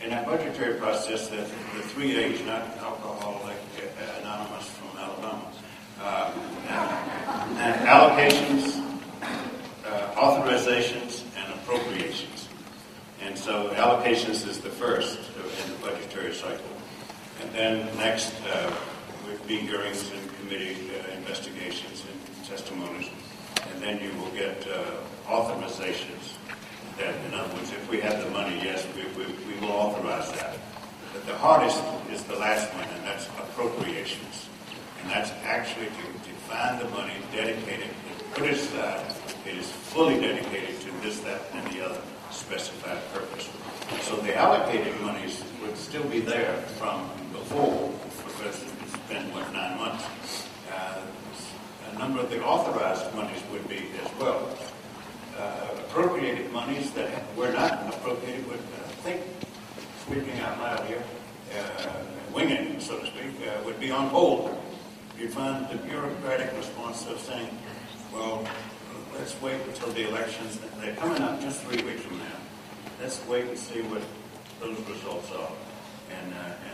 [0.00, 5.52] in that budgetary process, that the three A's, not alcohol, like uh, Anonymous from Alabama,
[6.00, 6.32] uh,
[7.86, 8.82] allocations,
[9.86, 12.48] uh, authorizations, and appropriations.
[13.24, 16.58] And so allocations is the first in the budgetary cycle.
[17.40, 18.74] And then next uh,
[19.26, 23.10] would be hearings and committee uh, investigations and testimonies.
[23.72, 24.84] And then you will get uh,
[25.28, 26.36] authorizations.
[26.98, 30.30] That, in other words, if we have the money, yes, we, we, we will authorize
[30.32, 30.56] that.
[31.12, 34.48] But the hardest is the last one, and that's appropriations.
[35.02, 37.88] And that's actually to, to find the money dedicated,
[38.34, 39.14] put it aside,
[39.46, 42.00] it is fully dedicated to this, that, and the other
[42.30, 43.48] specified purpose.
[44.02, 47.10] So the allocated monies would still be there from
[47.52, 50.48] because it's been, what, nine months.
[50.72, 51.02] Uh,
[51.92, 54.48] a number of the authorized monies would be as well.
[55.36, 59.20] Uh, appropriated monies that were not appropriated would, uh, think,
[60.00, 61.02] speaking out loud here,
[61.58, 61.92] uh,
[62.34, 64.56] winging, so to speak, uh, would be on hold.
[65.18, 67.50] You find the bureaucratic response of saying,
[68.14, 68.48] well,
[69.18, 72.40] let's wait until the elections, they're coming up just three weeks from now.
[72.98, 74.02] Let's wait and see what
[74.58, 75.52] those results are.
[76.10, 76.71] And, uh,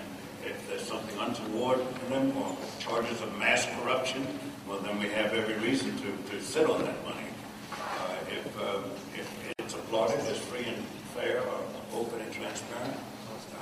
[0.48, 4.26] if there's something untoward in them or charges of mass corruption,
[4.66, 7.28] well, then we have every reason to, to sit on that money.
[7.72, 8.84] Uh, if, um,
[9.14, 10.84] if it's applauded as free and
[11.14, 11.60] fair or
[11.94, 12.94] open and transparent,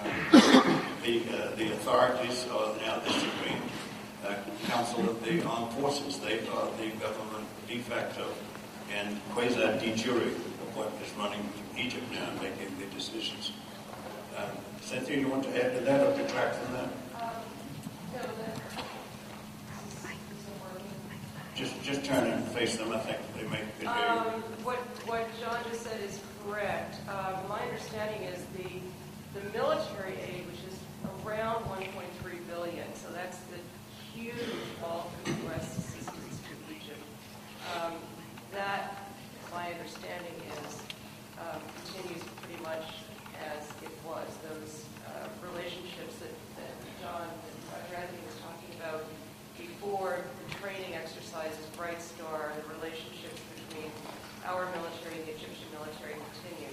[0.02, 3.62] uh, the, uh, the authorities are now disagreeing.
[4.26, 4.34] Uh,
[4.66, 8.26] Council of the Armed Forces, they are the government de facto
[8.94, 13.52] and quasi de jure of what is running Egypt now making the decisions.
[14.36, 14.48] Uh,
[14.82, 16.88] Cynthia, you want to add to that or detract from that?
[18.14, 18.26] That-
[21.54, 22.92] Just, just turn and face them.
[22.92, 24.76] I think they make good Um, what,
[25.08, 26.96] what John just said is correct.
[27.08, 30.78] Uh, my understanding is the, the military aid, which is
[31.24, 33.56] around 1.3 billion, so that's the
[34.12, 34.36] huge
[34.82, 35.78] bulk of U.S.
[35.78, 37.00] assistance to Egypt.
[37.74, 37.94] Um,
[38.52, 39.08] that,
[39.50, 40.82] my understanding is,
[41.40, 42.84] um, continues pretty much
[43.40, 44.30] as it was.
[44.46, 47.98] Those uh, relationships that, that John and Dr.
[47.98, 49.02] Anthony was talking about
[49.58, 53.90] before the training exercises, Bright Star, the relationships between
[54.46, 56.72] our military and the Egyptian military continue.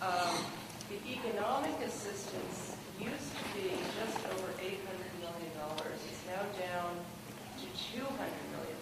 [0.00, 0.32] Um,
[0.88, 4.80] the economic assistance used to be just over $800
[5.20, 5.52] million.
[5.52, 6.96] It's now down
[7.58, 7.66] to
[7.96, 8.78] $200 million.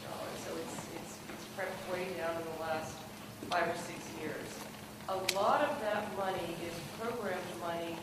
[0.46, 2.94] So it's, it's, it's crept way down in the last
[3.48, 4.59] five or six years.
[5.10, 7.98] A lot of that money is programmed money,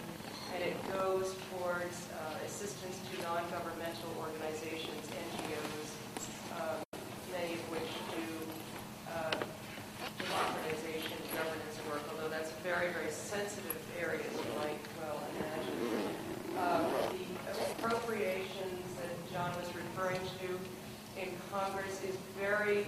[0.53, 5.88] and it goes towards uh, assistance to non-governmental organizations, NGOs,
[6.60, 6.84] um,
[7.32, 8.28] many of which do
[9.08, 9.39] uh,
[10.20, 16.12] democratization, governance work, although that's a very, very sensitive area, as you might well imagine.
[16.60, 16.91] Um,
[17.55, 20.60] The appropriations that John was referring to
[21.16, 22.84] in Congress is very,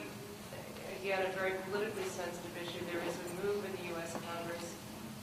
[1.01, 2.83] again, a very politically sensitive issue.
[2.91, 4.11] There is a move in the U.S.
[4.19, 4.75] Congress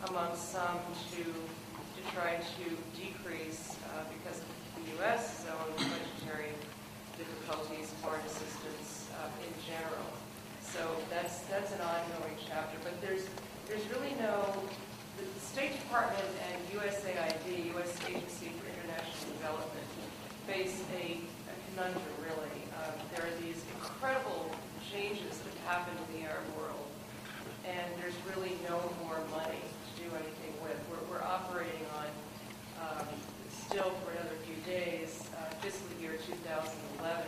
[0.09, 0.81] among some
[1.13, 2.65] to, to try to
[2.97, 4.49] decrease, uh, because of
[4.81, 5.45] the U.S.
[5.53, 6.53] own budgetary
[7.21, 10.09] difficulties, foreign assistance uh, in general.
[10.65, 10.81] So
[11.13, 12.77] that's, that's an ongoing chapter.
[12.83, 13.29] But there's,
[13.69, 14.57] there's really no,
[15.21, 17.93] the State Department and USAID, U.S.
[18.09, 19.89] Agency for International Development,
[20.49, 22.65] face a a conundrum, really.
[22.81, 24.51] Um, There are these incredible
[24.93, 26.87] changes that happen in the Arab world,
[27.67, 30.79] and there's really no more money to do anything with.
[30.91, 32.09] We're, we're operating on,
[32.83, 33.07] um,
[33.51, 37.27] still for another few days, uh, fiscal year 2011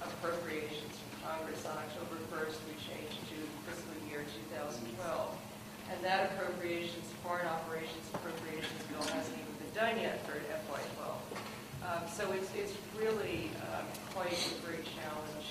[0.00, 1.64] appropriations from Congress.
[1.66, 3.38] On October 1st, we changed to
[3.68, 5.36] fiscal year 2012.
[5.92, 11.04] And that appropriations, foreign operations appropriations bill hasn't even been done yet for FY12.
[11.84, 13.84] Um, So it's, it's really um,
[14.16, 15.44] quite a great challenge.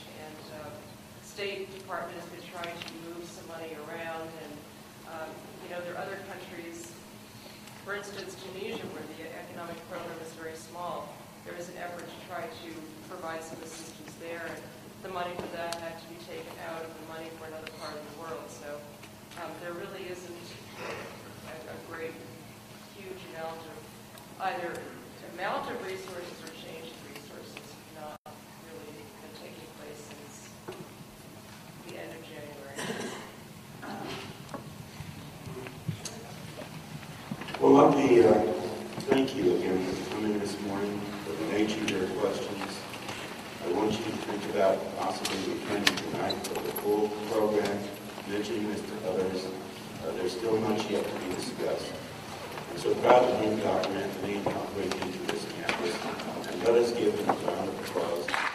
[1.34, 4.30] State Department has been trying to move some money around.
[4.30, 4.54] And,
[5.10, 5.30] um,
[5.66, 6.94] you know, there are other countries,
[7.82, 11.10] for instance, Tunisia, where the economic program is very small,
[11.42, 12.70] there is an effort to try to
[13.10, 14.46] provide some assistance there.
[14.46, 14.62] And
[15.02, 17.98] the money for that had to be taken out of the money for another part
[17.98, 18.46] of the world.
[18.48, 18.70] So
[19.42, 20.46] um, there really isn't
[20.86, 20.94] a,
[21.74, 22.16] a great,
[22.96, 23.78] huge amount of
[24.54, 24.70] either
[25.34, 27.68] amount of resources or change of resources
[27.98, 28.22] not
[28.70, 30.54] really been taking place since
[31.88, 32.80] the end of January.
[37.74, 38.34] Let me uh,
[39.10, 42.80] thank you again for coming this morning, for the nature of your questions.
[43.66, 47.80] I want you to think about possibly returning tonight for the full program,
[48.30, 49.48] mentioning this to others.
[50.06, 51.92] Uh, There's still much yet to be discussed.
[52.70, 53.90] I'm so proud to bring Dr.
[53.90, 54.82] Anthony and Dr.
[54.84, 55.98] into this campus.
[56.52, 58.53] And let us give him a round of applause